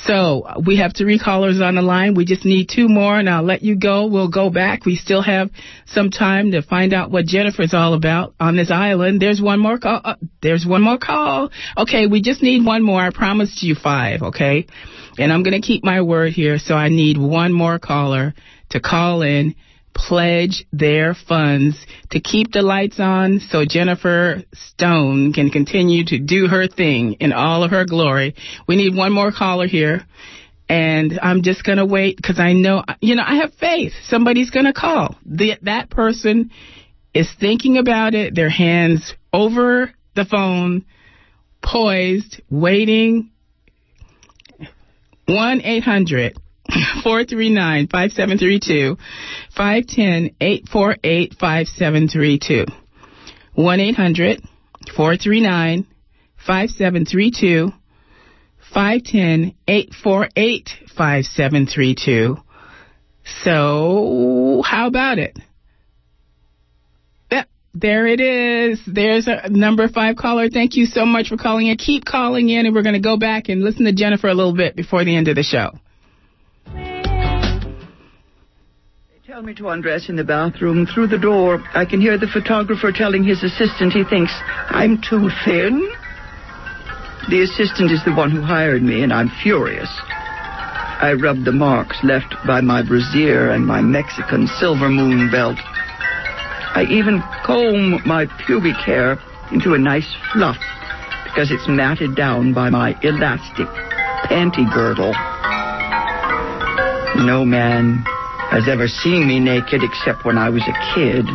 So 0.06 0.62
we 0.66 0.78
have 0.78 0.94
three 0.96 1.20
callers 1.20 1.62
on 1.62 1.76
the 1.76 1.82
line. 1.82 2.16
We 2.16 2.26
just 2.26 2.46
need 2.46 2.70
two 2.74 2.88
more, 2.88 3.18
and 3.18 3.30
I'll 3.30 3.44
let 3.44 3.62
you 3.62 3.76
go. 3.76 4.08
We'll 4.08 4.30
go 4.30 4.50
back. 4.50 4.86
We 4.86 4.96
still 4.96 5.22
have 5.22 5.52
some 5.86 6.10
time 6.10 6.52
to 6.52 6.62
find 6.62 6.94
out 6.94 7.12
what 7.12 7.26
Jennifer's 7.26 7.74
all 7.74 7.94
about 7.94 8.34
on 8.40 8.56
this 8.56 8.72
island. 8.72 9.22
There's 9.22 9.42
one 9.42 9.60
more 9.60 9.78
call. 9.78 10.02
Uh, 10.04 10.16
there's 10.42 10.66
one 10.66 10.82
more 10.82 10.98
call. 10.98 11.50
Okay, 11.78 12.08
we 12.08 12.22
just 12.22 12.42
need 12.42 12.66
one 12.66 12.84
more. 12.84 13.02
I 13.02 13.12
promised 13.12 13.62
you 13.62 13.76
five. 13.76 14.22
Okay, 14.22 14.66
and 15.20 15.32
I'm 15.32 15.44
going 15.44 15.60
to 15.60 15.66
keep 15.66 15.84
my 15.84 16.02
word 16.02 16.34
here. 16.34 16.58
So 16.58 16.74
I 16.74 16.90
need 16.90 17.18
one 17.18 17.54
more 17.54 17.78
caller 17.78 18.34
to 18.72 18.80
call 18.80 19.22
in 19.22 19.56
pledge 19.94 20.66
their 20.72 21.14
funds 21.14 21.86
to 22.10 22.20
keep 22.20 22.52
the 22.52 22.62
lights 22.62 23.00
on 23.00 23.40
so 23.40 23.66
Jennifer 23.66 24.44
Stone 24.54 25.34
can 25.34 25.50
continue 25.50 26.06
to 26.06 26.20
do 26.20 26.48
her 26.48 26.68
thing 26.68 27.14
in 27.14 27.34
all 27.34 27.64
of 27.64 27.72
her 27.72 27.86
glory. 27.86 28.36
We 28.68 28.76
need 28.76 28.96
one 28.96 29.12
more 29.12 29.32
caller 29.32 29.68
here. 29.68 30.06
And 30.70 31.20
I'm 31.22 31.44
just 31.44 31.66
going 31.66 31.80
to 31.80 31.86
wait 31.86 32.16
because 32.16 32.40
I 32.40 32.54
know, 32.54 32.84
you 33.02 33.16
know, 33.16 33.24
I 33.26 33.36
have 33.36 33.54
faith. 33.56 33.92
Somebody's 34.04 34.52
going 34.52 34.66
to 34.66 34.74
call. 34.74 35.18
The, 35.26 35.58
that 35.64 35.90
person 35.90 36.52
is 37.14 37.30
thinking 37.40 37.78
about 37.78 38.14
it, 38.14 38.36
their 38.36 38.50
hands 38.50 39.14
over 39.34 39.94
the 40.16 40.24
phone, 40.24 40.86
poised, 41.62 42.42
waiting. 42.50 43.32
1 45.26 45.62
800 45.62 46.38
439 47.04 47.88
5732 47.88 48.98
510 49.56 50.36
848 50.40 51.36
5732. 51.40 52.66
1 53.54 53.80
800 53.80 54.42
439 54.96 55.88
5732 56.38 57.72
510 58.74 59.56
848 59.68 60.70
5732. 60.96 62.38
So, 63.44 64.62
how 64.66 64.88
about 64.88 65.20
it? 65.20 65.38
Yep, 67.32 67.50
there 67.74 68.08
it 68.08 68.20
is. 68.20 68.80
There's 68.88 69.28
a 69.28 69.50
number 69.50 69.88
five 69.90 70.16
caller. 70.16 70.50
Thank 70.50 70.76
you 70.76 70.86
so 70.86 71.06
much 71.06 71.30
for 71.30 71.38
calling 71.38 71.68
in. 71.68 71.78
Keep 71.78 72.06
calling 72.06 72.50
in, 72.50 72.66
and 72.66 72.74
we're 72.74 72.82
going 72.82 72.94
to 72.94 73.00
go 73.00 73.18
back 73.18 73.50
and 73.50 73.62
listen 73.62 73.86
to 73.86 73.94
Jennifer 73.94 74.28
a 74.28 74.34
little 74.34 74.56
bit 74.56 74.76
before 74.76 75.04
the 75.04 75.16
end 75.16 75.28
of 75.28 75.36
the 75.36 75.44
show. 75.44 75.72
Tell 79.32 79.44
me 79.44 79.54
to 79.54 79.70
undress 79.70 80.10
in 80.10 80.18
the 80.18 80.26
bathroom. 80.26 80.86
Through 80.86 81.08
the 81.08 81.18
door, 81.18 81.64
I 81.74 81.86
can 81.86 82.02
hear 82.02 82.18
the 82.18 82.28
photographer 82.28 82.92
telling 82.92 83.24
his 83.24 83.42
assistant 83.44 83.94
he 83.94 84.04
thinks 84.04 84.34
I'm 84.68 85.02
too 85.02 85.30
thin. 85.46 85.80
The 87.30 87.42
assistant 87.42 87.92
is 87.92 88.04
the 88.04 88.14
one 88.14 88.30
who 88.30 88.42
hired 88.42 88.84
me, 88.84 89.04
and 89.04 89.14
I'm 89.14 89.30
furious. 89.42 89.88
I 90.04 91.16
rub 91.18 91.46
the 91.46 91.54
marks 91.54 91.98
left 92.04 92.36
by 92.46 92.60
my 92.60 92.84
brassiere 92.84 93.52
and 93.52 93.66
my 93.66 93.80
Mexican 93.80 94.48
silver 94.60 94.90
moon 94.90 95.32
belt. 95.32 95.58
I 96.76 96.86
even 96.90 97.24
comb 97.46 98.06
my 98.06 98.26
pubic 98.46 98.76
hair 98.76 99.18
into 99.54 99.76
a 99.76 99.80
nice 99.80 100.14
fluff 100.34 100.60
because 101.24 101.52
it's 101.52 101.70
matted 101.70 102.18
down 102.18 102.52
by 102.52 102.70
my 102.70 103.00
elastic 103.02 103.68
panty 104.28 104.70
girdle. 104.74 105.14
No 107.26 107.46
man 107.46 108.04
has 108.52 108.68
ever 108.68 108.88
seen 108.88 109.28
me 109.28 109.40
naked 109.40 109.82
except 109.82 110.26
when 110.26 110.38
I 110.38 110.50
was 110.50 110.62
a 110.68 110.76
kid. 110.94 111.26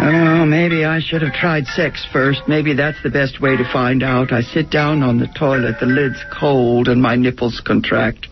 Oh, 0.00 0.46
maybe 0.46 0.84
I 0.84 1.00
should 1.00 1.20
have 1.20 1.34
tried 1.34 1.66
sex 1.66 2.06
first. 2.10 2.40
Maybe 2.48 2.74
that's 2.74 3.00
the 3.02 3.10
best 3.10 3.40
way 3.40 3.54
to 3.56 3.70
find 3.70 4.02
out. 4.02 4.32
I 4.32 4.40
sit 4.40 4.70
down 4.70 5.02
on 5.02 5.18
the 5.18 5.28
toilet, 5.38 5.76
the 5.78 5.86
lid's 5.86 6.22
cold, 6.32 6.88
and 6.88 7.02
my 7.02 7.16
nipples 7.16 7.60
contract. 7.66 8.28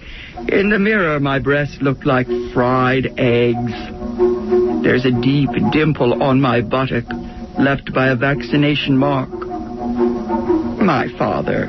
In 0.48 0.70
the 0.70 0.78
mirror, 0.78 1.20
my 1.20 1.38
breasts 1.38 1.76
look 1.82 2.06
like 2.06 2.26
fried 2.54 3.06
eggs. 3.18 3.72
There's 4.82 5.04
a 5.04 5.20
deep 5.20 5.50
dimple 5.72 6.22
on 6.22 6.40
my 6.40 6.62
buttock, 6.62 7.04
left 7.58 7.92
by 7.92 8.08
a 8.08 8.16
vaccination 8.16 8.96
mark. 8.96 9.30
My 10.80 11.06
father 11.18 11.66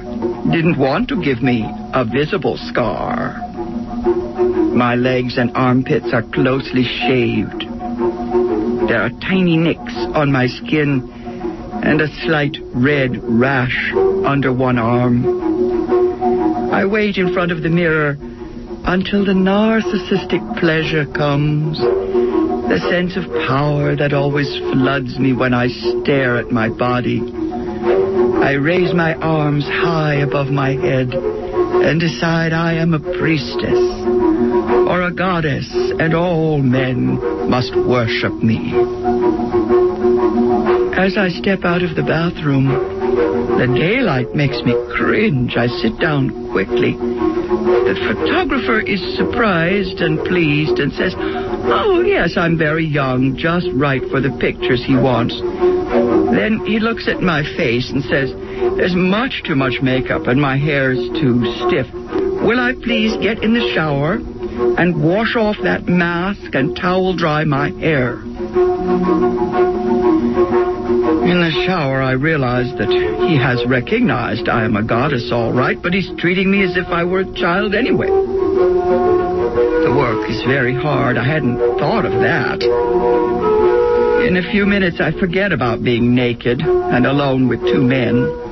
didn't 0.50 0.80
want 0.80 1.10
to 1.10 1.22
give 1.22 1.44
me 1.44 1.66
a 1.94 2.06
visible 2.06 2.58
scar. 2.58 3.43
My 4.74 4.96
legs 4.96 5.38
and 5.38 5.52
armpits 5.56 6.12
are 6.14 6.24
closely 6.24 6.84
shaved. 6.84 7.62
There 8.90 9.02
are 9.02 9.12
tiny 9.22 9.56
nicks 9.56 9.94
on 10.16 10.32
my 10.32 10.48
skin 10.48 11.10
and 11.84 12.02
a 12.02 12.08
slight 12.26 12.58
red 12.74 13.18
rash 13.22 13.94
under 14.26 14.52
one 14.52 14.80
arm. 14.80 16.72
I 16.74 16.86
wait 16.86 17.18
in 17.18 17.34
front 17.34 17.52
of 17.52 17.62
the 17.62 17.70
mirror 17.70 18.18
until 18.86 19.24
the 19.26 19.34
narcissistic 19.34 20.60
pleasure 20.60 21.06
comes. 21.06 21.78
The 21.80 22.80
sense 22.90 23.16
of 23.16 23.32
power 23.48 23.96
that 23.96 24.14
always 24.14 24.50
floods 24.74 25.20
me 25.20 25.34
when 25.34 25.54
I 25.54 25.68
stare 25.68 26.38
at 26.38 26.52
my 26.52 26.70
body. 26.70 27.22
I 27.22 28.54
raise 28.54 28.94
my 28.94 29.14
arms 29.16 29.66
high 29.66 30.16
above 30.16 30.48
my 30.48 30.72
head 30.72 31.14
and 31.84 32.00
decide 32.00 32.54
I 32.54 32.74
am 32.76 32.94
a 32.94 33.00
priestess 33.00 33.80
or 34.88 35.02
a 35.04 35.12
goddess, 35.12 35.68
and 36.00 36.14
all 36.14 36.60
men 36.60 37.20
must 37.50 37.76
worship 37.76 38.34
me. 38.42 38.72
As 40.96 41.18
I 41.18 41.30
step 41.30 41.66
out 41.66 41.84
of 41.84 41.96
the 41.96 42.04
bathroom, 42.04 42.70
the 43.58 43.68
daylight 43.68 44.34
makes 44.34 44.62
me 44.64 44.74
cringe. 44.96 45.56
I 45.58 45.68
sit 45.68 46.00
down 46.00 46.52
quickly. 46.52 46.94
The 46.94 47.96
photographer 48.08 48.80
is 48.80 49.02
surprised 49.18 50.00
and 50.00 50.20
pleased 50.26 50.80
and 50.80 50.92
says, 50.94 51.14
Oh, 51.18 52.02
yes, 52.06 52.38
I'm 52.38 52.58
very 52.58 52.86
young, 52.86 53.36
just 53.38 53.68
right 53.74 54.02
for 54.10 54.22
the 54.22 54.36
pictures 54.40 54.84
he 54.86 54.96
wants. 54.96 55.36
Then 56.34 56.66
he 56.66 56.80
looks 56.80 57.08
at 57.08 57.22
my 57.22 57.44
face 57.56 57.92
and 57.92 58.04
says, 58.04 58.32
There's 58.78 58.96
much 58.96 59.44
too 59.46 59.56
much 59.56 59.82
makeup 59.82 60.28
and 60.28 60.42
my 60.42 60.58
hair's 60.58 60.98
too 61.10 61.44
stiff. 61.68 61.88
Will 61.94 62.60
I 62.60 62.74
please 62.74 63.16
get 63.18 63.44
in 63.44 63.54
the 63.54 63.72
shower 63.74 64.20
and 64.78 65.02
wash 65.02 65.36
off 65.36 65.56
that 65.64 65.88
mask 65.88 66.54
and 66.56 66.76
towel 66.76 67.16
dry 67.16 67.46
my 67.46 67.70
hair? 67.70 68.20
In 71.24 71.40
the 71.40 71.64
shower, 71.66 72.02
I 72.02 72.12
realize 72.12 72.76
that 72.78 72.90
he 72.90 73.38
has 73.38 73.64
recognized 73.66 74.50
I 74.50 74.66
am 74.66 74.76
a 74.76 74.84
goddess, 74.84 75.32
all 75.32 75.54
right, 75.54 75.82
but 75.82 75.94
he's 75.94 76.12
treating 76.18 76.52
me 76.52 76.64
as 76.64 76.76
if 76.76 76.88
I 76.88 77.06
were 77.06 77.22
a 77.22 77.34
child 77.34 77.74
anyway. 77.74 78.08
The 78.08 79.94
work 79.96 80.30
is 80.30 80.44
very 80.44 80.76
hard. 80.76 81.18
I 81.18 81.24
hadn't 81.26 81.58
thought 81.80 82.06
of 82.06 82.12
that. 82.22 82.62
In 84.28 84.36
a 84.38 84.52
few 84.52 84.66
minutes, 84.66 85.00
I 85.00 85.12
forget 85.18 85.54
about 85.54 85.84
being 85.84 86.14
naked 86.14 86.60
and 86.62 87.06
alone 87.06 87.48
with 87.48 87.62
two 87.62 87.82
men. 87.82 88.43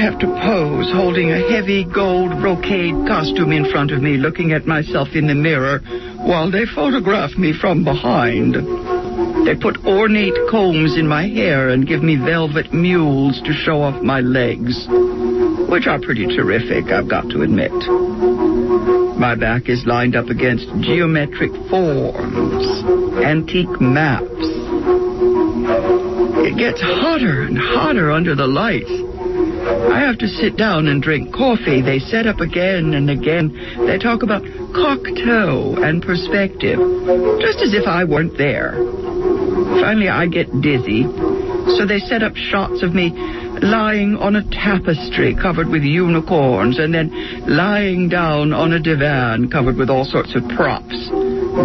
I 0.00 0.04
have 0.04 0.18
to 0.20 0.26
pose, 0.28 0.90
holding 0.94 1.30
a 1.30 1.52
heavy 1.52 1.84
gold 1.84 2.30
brocade 2.40 2.94
costume 3.06 3.52
in 3.52 3.70
front 3.70 3.90
of 3.90 4.00
me, 4.00 4.16
looking 4.16 4.52
at 4.52 4.64
myself 4.64 5.08
in 5.12 5.26
the 5.26 5.34
mirror 5.34 5.80
while 6.24 6.50
they 6.50 6.64
photograph 6.64 7.36
me 7.36 7.52
from 7.52 7.84
behind. 7.84 8.54
They 9.44 9.60
put 9.60 9.84
ornate 9.84 10.32
combs 10.48 10.96
in 10.96 11.06
my 11.06 11.28
hair 11.28 11.68
and 11.68 11.86
give 11.86 12.02
me 12.02 12.16
velvet 12.16 12.72
mules 12.72 13.42
to 13.44 13.52
show 13.52 13.82
off 13.82 14.02
my 14.02 14.20
legs, 14.20 14.86
which 15.68 15.86
are 15.86 16.00
pretty 16.00 16.26
terrific, 16.34 16.86
I've 16.86 17.10
got 17.10 17.28
to 17.36 17.42
admit. 17.42 17.76
My 19.20 19.34
back 19.34 19.68
is 19.68 19.84
lined 19.84 20.16
up 20.16 20.28
against 20.30 20.64
geometric 20.80 21.52
forms, 21.68 22.64
antique 23.22 23.82
maps. 23.82 24.48
It 26.40 26.56
gets 26.56 26.80
hotter 26.80 27.42
and 27.42 27.58
hotter 27.58 28.10
under 28.10 28.34
the 28.34 28.46
lights. 28.46 29.09
I 29.60 30.00
have 30.00 30.18
to 30.18 30.28
sit 30.28 30.56
down 30.56 30.86
and 30.88 31.02
drink 31.02 31.34
coffee. 31.34 31.82
They 31.82 31.98
set 31.98 32.26
up 32.26 32.40
again 32.40 32.94
and 32.94 33.10
again. 33.10 33.52
They 33.86 33.98
talk 33.98 34.22
about 34.22 34.42
Cocteau 34.42 35.82
and 35.82 36.02
perspective, 36.02 36.78
just 37.40 37.60
as 37.60 37.74
if 37.74 37.86
I 37.86 38.04
weren't 38.04 38.36
there. 38.38 38.72
Finally, 39.80 40.08
I 40.08 40.26
get 40.26 40.48
dizzy, 40.60 41.04
So 41.76 41.86
they 41.86 41.98
set 41.98 42.22
up 42.22 42.34
shots 42.36 42.82
of 42.82 42.94
me 42.94 43.10
lying 43.62 44.16
on 44.16 44.36
a 44.36 44.44
tapestry 44.50 45.34
covered 45.34 45.68
with 45.68 45.82
unicorns 45.82 46.78
and 46.78 46.94
then 46.94 47.10
lying 47.46 48.08
down 48.08 48.52
on 48.52 48.72
a 48.72 48.80
divan 48.80 49.50
covered 49.50 49.76
with 49.76 49.90
all 49.90 50.04
sorts 50.04 50.34
of 50.34 50.42
props 50.56 51.10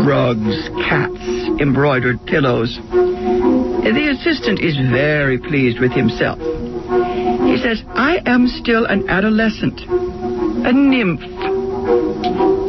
rugs, 0.04 0.70
cats, 0.90 1.22
embroidered 1.62 2.20
pillows. 2.26 2.78
The 2.92 4.10
assistant 4.12 4.60
is 4.60 4.76
very 4.92 5.38
pleased 5.38 5.80
with 5.80 5.92
himself. 5.92 6.40
He 7.56 7.62
says, 7.62 7.82
I 7.88 8.22
am 8.26 8.48
still 8.48 8.84
an 8.84 9.08
adolescent, 9.08 9.80
a 9.80 10.74
nymph. 10.74 11.22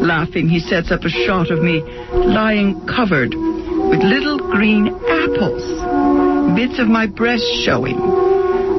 Laughing, 0.00 0.48
he 0.48 0.60
sets 0.60 0.92
up 0.92 1.02
a 1.02 1.08
shot 1.08 1.50
of 1.50 1.60
me 1.60 1.80
lying 2.12 2.86
covered 2.86 3.34
with 3.34 4.00
little 4.04 4.38
green 4.38 4.86
apples, 4.86 6.54
bits 6.54 6.78
of 6.78 6.86
my 6.86 7.08
breast 7.08 7.42
showing, 7.64 7.98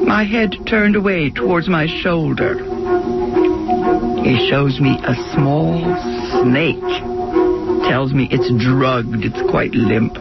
my 0.06 0.24
head 0.24 0.56
turned 0.66 0.96
away 0.96 1.28
towards 1.28 1.68
my 1.68 1.86
shoulder. 2.00 2.54
He 4.24 4.48
shows 4.48 4.80
me 4.80 4.98
a 5.04 5.14
small 5.34 5.76
snake, 6.40 6.80
tells 7.86 8.14
me 8.14 8.28
it's 8.30 8.50
drugged, 8.64 9.26
it's 9.26 9.50
quite 9.50 9.72
limp. 9.72 10.14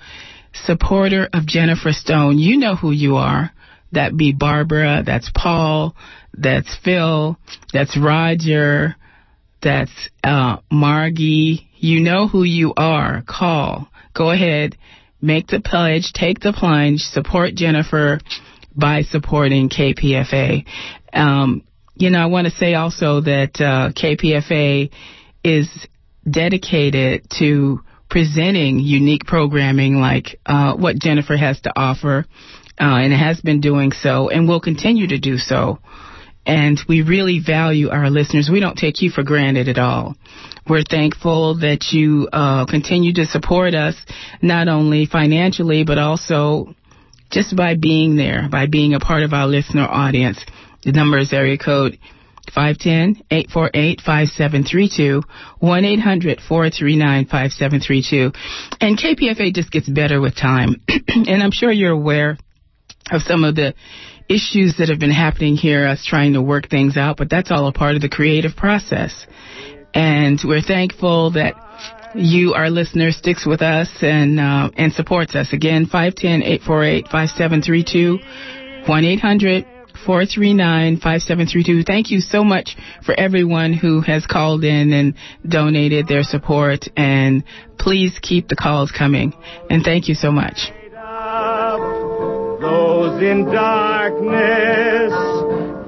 Supporter 0.64 1.28
of 1.32 1.46
Jennifer 1.46 1.92
Stone. 1.92 2.38
You 2.38 2.56
know 2.56 2.76
who 2.76 2.90
you 2.90 3.16
are. 3.16 3.50
That 3.92 4.16
be 4.16 4.32
Barbara, 4.32 5.02
that's 5.06 5.30
Paul, 5.34 5.94
that's 6.34 6.76
Phil, 6.84 7.38
that's 7.72 7.96
Roger, 7.96 8.96
that's 9.62 9.92
uh, 10.24 10.58
Margie. 10.70 11.68
You 11.76 12.00
know 12.00 12.28
who 12.28 12.42
you 12.42 12.72
are. 12.76 13.22
Call. 13.26 13.88
Go 14.14 14.30
ahead. 14.30 14.76
Make 15.20 15.46
the 15.48 15.60
pledge. 15.60 16.12
Take 16.12 16.40
the 16.40 16.52
plunge. 16.52 17.00
Support 17.00 17.54
Jennifer 17.54 18.20
by 18.74 19.02
supporting 19.02 19.68
KPFA. 19.68 20.64
Um, 21.12 21.62
you 21.94 22.10
know, 22.10 22.20
I 22.20 22.26
want 22.26 22.46
to 22.46 22.52
say 22.52 22.74
also 22.74 23.22
that 23.22 23.60
uh, 23.60 23.92
KPFA 23.92 24.90
is 25.42 25.68
dedicated 26.28 27.26
to 27.38 27.80
presenting 28.08 28.78
unique 28.80 29.24
programming 29.24 29.96
like 29.96 30.38
uh, 30.46 30.74
what 30.74 30.98
Jennifer 30.98 31.36
has 31.36 31.60
to 31.62 31.72
offer, 31.76 32.26
uh, 32.78 32.84
and 32.84 33.12
has 33.12 33.40
been 33.40 33.60
doing 33.60 33.92
so, 33.92 34.28
and 34.28 34.48
will 34.48 34.60
continue 34.60 35.08
to 35.08 35.18
do 35.18 35.38
so. 35.38 35.78
And 36.44 36.78
we 36.88 37.02
really 37.02 37.40
value 37.44 37.90
our 37.90 38.08
listeners. 38.08 38.48
We 38.50 38.60
don't 38.60 38.76
take 38.76 39.02
you 39.02 39.10
for 39.10 39.24
granted 39.24 39.68
at 39.68 39.78
all. 39.78 40.14
We're 40.68 40.84
thankful 40.88 41.58
that 41.58 41.88
you 41.92 42.28
uh, 42.32 42.66
continue 42.66 43.12
to 43.14 43.24
support 43.24 43.74
us, 43.74 43.96
not 44.42 44.68
only 44.68 45.06
financially, 45.06 45.84
but 45.84 45.98
also 45.98 46.74
just 47.30 47.56
by 47.56 47.74
being 47.74 48.16
there, 48.16 48.48
by 48.50 48.66
being 48.66 48.94
a 48.94 49.00
part 49.00 49.24
of 49.24 49.32
our 49.32 49.46
listener 49.46 49.86
audience. 49.88 50.38
The 50.84 50.92
number 50.92 51.18
is 51.18 51.32
area 51.32 51.58
code 51.58 51.98
510-848-5732, 52.52 55.22
1-800-439-5732. 55.62 58.34
And 58.80 58.98
KPFA 58.98 59.54
just 59.54 59.70
gets 59.70 59.88
better 59.88 60.20
with 60.20 60.34
time. 60.36 60.82
and 61.08 61.42
I'm 61.42 61.52
sure 61.52 61.72
you're 61.72 61.92
aware 61.92 62.36
of 63.10 63.22
some 63.22 63.44
of 63.44 63.54
the 63.54 63.74
issues 64.28 64.76
that 64.78 64.88
have 64.88 64.98
been 64.98 65.10
happening 65.10 65.54
here, 65.56 65.86
us 65.86 66.04
trying 66.04 66.32
to 66.32 66.42
work 66.42 66.68
things 66.68 66.96
out, 66.96 67.16
but 67.16 67.30
that's 67.30 67.52
all 67.52 67.68
a 67.68 67.72
part 67.72 67.94
of 67.94 68.02
the 68.02 68.08
creative 68.08 68.56
process. 68.56 69.24
And 69.94 70.40
we're 70.44 70.62
thankful 70.62 71.30
that 71.32 71.54
you, 72.14 72.54
our 72.54 72.70
listener, 72.70 73.10
sticks 73.12 73.46
with 73.46 73.62
us 73.62 73.88
and 74.02 74.40
uh, 74.40 74.70
and 74.76 74.92
supports 74.92 75.34
us. 75.34 75.52
Again, 75.52 75.86
510-848-5732, 75.86 78.18
1-800- 78.86 79.75
439-5732. 80.06 81.84
Thank 81.84 82.10
you 82.10 82.20
so 82.20 82.44
much 82.44 82.76
for 83.04 83.18
everyone 83.18 83.72
who 83.72 84.00
has 84.02 84.24
called 84.26 84.62
in 84.64 84.92
and 84.92 85.14
donated 85.46 86.06
their 86.06 86.22
support 86.22 86.88
and 86.96 87.42
please 87.78 88.18
keep 88.22 88.48
the 88.48 88.56
calls 88.56 88.92
coming. 88.92 89.32
And 89.68 89.82
thank 89.82 90.08
you 90.08 90.14
so 90.14 90.30
much. 90.30 90.70
Those 92.60 93.22
in 93.22 93.44
darkness 93.46 95.12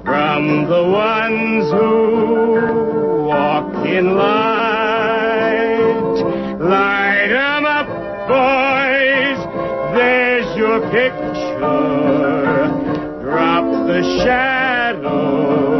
from 0.05 0.65
the 0.69 0.83
ones 0.89 1.71
who 1.71 3.25
walk 3.27 3.85
in 3.87 4.15
light. 4.15 4.99
Light 6.59 7.31
up, 7.31 7.87
boys. 8.27 9.39
There's 9.95 10.57
your 10.57 10.79
picture. 10.91 12.38
The 13.99 14.23
shadow 14.23 15.78